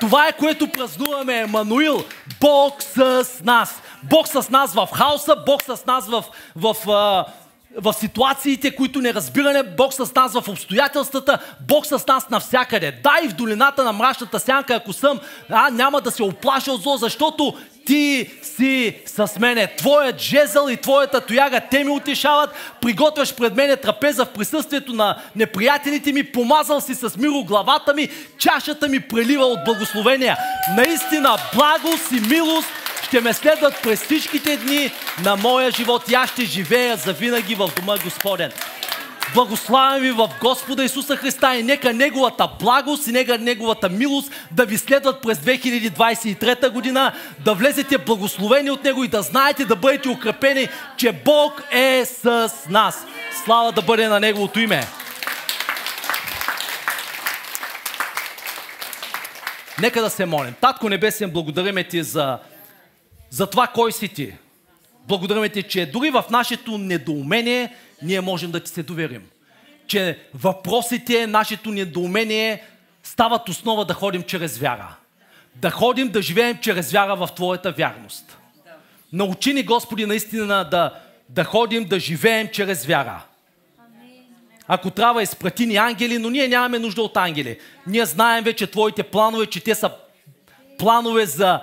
Това 0.00 0.28
е 0.28 0.32
което 0.32 0.68
празнуваме, 0.68 1.38
Емануил. 1.38 2.04
Бог 2.40 2.82
с 2.82 3.26
нас. 3.44 3.82
Бог 4.02 4.28
с 4.28 4.50
нас 4.50 4.74
в 4.74 4.88
хаоса, 4.94 5.36
Бог 5.46 5.62
с 5.62 5.86
нас 5.86 6.08
в, 6.08 6.24
в, 6.56 6.76
в, 6.86 7.24
в 7.76 7.92
ситуациите, 7.92 8.76
които 8.76 9.00
не 9.00 9.14
разбираме, 9.14 9.62
Бог 9.62 9.94
с 9.94 10.14
нас 10.14 10.32
в 10.32 10.48
обстоятелствата, 10.48 11.38
Бог 11.68 11.86
с 11.86 12.06
нас 12.06 12.30
навсякъде. 12.30 12.92
Да, 13.02 13.18
и 13.24 13.28
в 13.28 13.32
долината 13.32 13.84
на 13.84 13.92
мрачната 13.92 14.40
сянка, 14.40 14.74
ако 14.74 14.92
съм, 14.92 15.20
а, 15.50 15.70
няма 15.70 16.00
да 16.00 16.10
се 16.10 16.22
оплаша 16.22 16.72
от 16.72 16.82
зло, 16.82 16.96
защото 16.96 17.54
ти 17.86 18.30
си 18.42 18.96
с 19.06 19.38
мене. 19.38 19.74
Твоят 19.76 20.20
жезъл 20.20 20.68
и 20.68 20.76
твоята 20.76 21.20
тояга, 21.20 21.60
те 21.70 21.84
ми 21.84 21.90
утешават. 21.90 22.50
Приготвяш 22.80 23.34
пред 23.34 23.56
мене 23.56 23.76
трапеза 23.76 24.24
в 24.24 24.32
присъствието 24.32 24.92
на 24.92 25.18
неприятелите 25.36 26.12
ми. 26.12 26.24
Помазал 26.24 26.80
си 26.80 26.94
с 26.94 27.16
миро 27.16 27.44
главата 27.44 27.94
ми. 27.94 28.08
Чашата 28.38 28.88
ми 28.88 29.00
прелива 29.00 29.44
от 29.44 29.64
благословения. 29.64 30.36
Наистина, 30.76 31.36
благост 31.54 32.12
и 32.12 32.20
милост 32.20 32.68
ще 33.02 33.20
ме 33.20 33.32
следват 33.32 33.82
през 33.82 34.02
всичките 34.02 34.56
дни 34.56 34.90
на 35.24 35.36
моя 35.36 35.70
живот 35.70 36.10
и 36.10 36.14
аз 36.14 36.30
ще 36.30 36.44
живея 36.44 36.96
завинаги 36.96 37.54
в 37.54 37.70
дома 37.76 37.94
Господен. 38.04 38.52
Благославям 39.34 40.00
ви 40.00 40.10
в 40.10 40.30
Господа 40.40 40.84
Исуса 40.84 41.16
Христа 41.16 41.56
и 41.56 41.62
нека 41.62 41.92
Неговата 41.92 42.48
благост 42.60 43.06
и 43.06 43.12
нека 43.12 43.38
Неговата 43.38 43.88
милост 43.88 44.32
да 44.50 44.64
ви 44.64 44.78
следват 44.78 45.22
през 45.22 45.38
2023 45.38 46.68
година, 46.68 47.12
да 47.44 47.54
влезете 47.54 47.98
благословени 47.98 48.70
от 48.70 48.84
Него 48.84 49.04
и 49.04 49.08
да 49.08 49.22
знаете, 49.22 49.64
да 49.64 49.76
бъдете 49.76 50.08
укрепени, 50.08 50.68
че 50.96 51.12
Бог 51.12 51.62
е 51.70 52.04
с 52.04 52.50
нас. 52.68 53.06
Слава 53.44 53.72
да 53.72 53.82
бъде 53.82 54.08
на 54.08 54.20
Неговото 54.20 54.60
име. 54.60 54.86
Нека 59.80 60.02
да 60.02 60.10
се 60.10 60.26
молим. 60.26 60.54
Татко 60.60 60.88
Небесен, 60.88 61.30
благодариме 61.30 61.84
ти 61.84 62.02
за, 62.02 62.38
за 63.30 63.46
това 63.46 63.66
кой 63.66 63.92
си 63.92 64.08
ти. 64.08 64.34
Благодариме 65.08 65.48
ти, 65.48 65.62
че 65.62 65.86
дори 65.86 66.10
в 66.10 66.24
нашето 66.30 66.78
недоумение 66.78 67.74
ние 68.02 68.20
можем 68.20 68.50
да 68.50 68.60
ти 68.60 68.70
се 68.70 68.82
доверим. 68.82 69.22
Че 69.86 70.18
въпросите, 70.34 71.26
нашето 71.26 71.70
недоумение 71.70 72.62
стават 73.02 73.48
основа 73.48 73.84
да 73.84 73.94
ходим 73.94 74.22
чрез 74.22 74.58
вяра. 74.58 74.96
Да 75.54 75.70
ходим, 75.70 76.08
да 76.08 76.22
живеем 76.22 76.58
чрез 76.58 76.92
вяра 76.92 77.16
в 77.16 77.28
Твоята 77.36 77.72
вярност. 77.72 78.38
Научи 79.12 79.54
ни, 79.54 79.62
Господи, 79.62 80.06
наистина 80.06 80.68
да, 80.70 80.94
да 81.28 81.44
ходим, 81.44 81.84
да 81.84 82.00
живеем 82.00 82.48
чрез 82.52 82.86
вяра. 82.86 83.22
Ако 84.66 84.90
трябва, 84.90 85.22
изпрати 85.22 85.66
ни 85.66 85.76
ангели, 85.76 86.18
но 86.18 86.30
ние 86.30 86.48
нямаме 86.48 86.78
нужда 86.78 87.02
от 87.02 87.16
ангели. 87.16 87.58
Ние 87.86 88.06
знаем 88.06 88.44
вече 88.44 88.66
Твоите 88.66 89.02
планове, 89.02 89.46
че 89.46 89.60
те 89.60 89.74
са 89.74 89.90
планове 90.78 91.26
за 91.26 91.60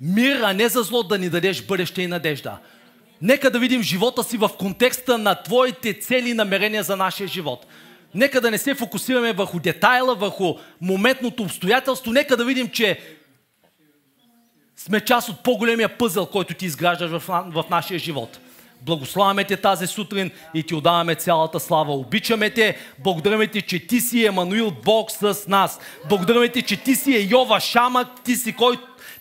мир, 0.00 0.40
а 0.42 0.52
не 0.52 0.68
за 0.68 0.82
зло 0.82 1.02
да 1.02 1.18
ни 1.18 1.30
дадеш 1.30 1.62
бъдеще 1.62 2.02
и 2.02 2.06
надежда. 2.06 2.58
Нека 3.22 3.50
да 3.50 3.58
видим 3.58 3.82
живота 3.82 4.24
си 4.24 4.36
в 4.36 4.50
контекста 4.58 5.18
на 5.18 5.42
Твоите 5.42 5.94
цели 5.94 6.30
и 6.30 6.34
намерения 6.34 6.82
за 6.82 6.96
нашия 6.96 7.28
живот. 7.28 7.66
Нека 8.14 8.40
да 8.40 8.50
не 8.50 8.58
се 8.58 8.74
фокусираме 8.74 9.32
върху 9.32 9.60
детайла, 9.60 10.14
върху 10.14 10.54
моментното 10.80 11.42
обстоятелство. 11.42 12.12
Нека 12.12 12.36
да 12.36 12.44
видим, 12.44 12.68
че 12.68 13.00
сме 14.76 15.00
част 15.00 15.28
от 15.28 15.42
по-големия 15.42 15.98
пъзъл, 15.98 16.26
който 16.26 16.54
ти 16.54 16.66
изграждаш 16.66 17.10
в, 17.10 17.22
в 17.28 17.64
нашия 17.70 17.98
живот. 17.98 18.38
Благославяме 18.82 19.44
те 19.44 19.56
тази 19.56 19.86
сутрин 19.86 20.30
и 20.54 20.62
ти 20.62 20.74
отдаваме 20.74 21.14
цялата 21.14 21.60
слава. 21.60 21.92
Обичаме 21.94 22.50
те, 22.50 22.76
благодаряме 22.98 23.46
ти, 23.46 23.62
че 23.62 23.86
ти 23.86 24.00
си 24.00 24.26
Емануил 24.26 24.72
Бог 24.84 25.10
с 25.10 25.48
нас. 25.48 25.80
Благодаряме 26.08 26.48
ти, 26.48 26.62
че 26.62 26.76
ти 26.76 26.94
си 26.94 27.28
Йова 27.30 27.60
Шамак, 27.60 28.08
ти 28.24 28.36
си, 28.36 28.52
кой, 28.52 28.76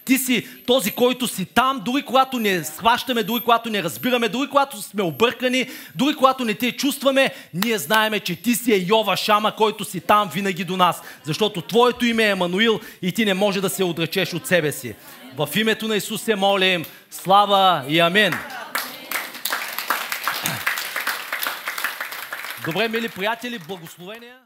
Ти 0.06 0.18
си 0.18 0.48
този, 0.68 0.92
който 0.92 1.28
си 1.28 1.46
там, 1.46 1.82
дори 1.86 2.02
когато 2.02 2.40
не 2.40 2.64
схващаме, 2.64 3.24
дори 3.24 3.42
когато 3.42 3.70
не 3.70 3.84
разбираме, 3.84 4.30
дори 4.30 4.50
когато 4.50 4.82
сме 4.82 5.04
объркани, 5.04 5.70
дори 5.96 6.16
когато 6.16 6.46
не 6.46 6.54
те 6.54 6.72
чувстваме, 6.72 7.34
ние 7.54 7.78
знаеме, 7.78 8.20
че 8.20 8.36
ти 8.36 8.56
си 8.56 8.74
е 8.74 8.86
Йова 8.88 9.18
Шама, 9.18 9.56
който 9.56 9.86
си 9.86 10.00
там 10.00 10.30
винаги 10.34 10.64
до 10.64 10.78
нас. 10.78 11.02
Защото 11.24 11.62
Твоето 11.62 12.06
име 12.06 12.24
е 12.24 12.30
Емануил 12.30 12.80
и 13.02 13.12
ти 13.12 13.26
не 13.26 13.34
може 13.34 13.62
да 13.62 13.70
се 13.70 13.84
отречеш 13.84 14.34
от 14.34 14.48
себе 14.48 14.72
си. 14.72 14.96
В 15.38 15.50
името 15.56 15.88
на 15.88 15.96
Исус 15.96 16.22
се 16.22 16.36
молим. 16.36 16.86
Слава 17.12 17.86
и 17.90 18.00
амин! 18.00 18.34
Добре, 22.66 22.88
мили 22.88 23.10
приятели, 23.10 23.60
благословения! 23.68 24.45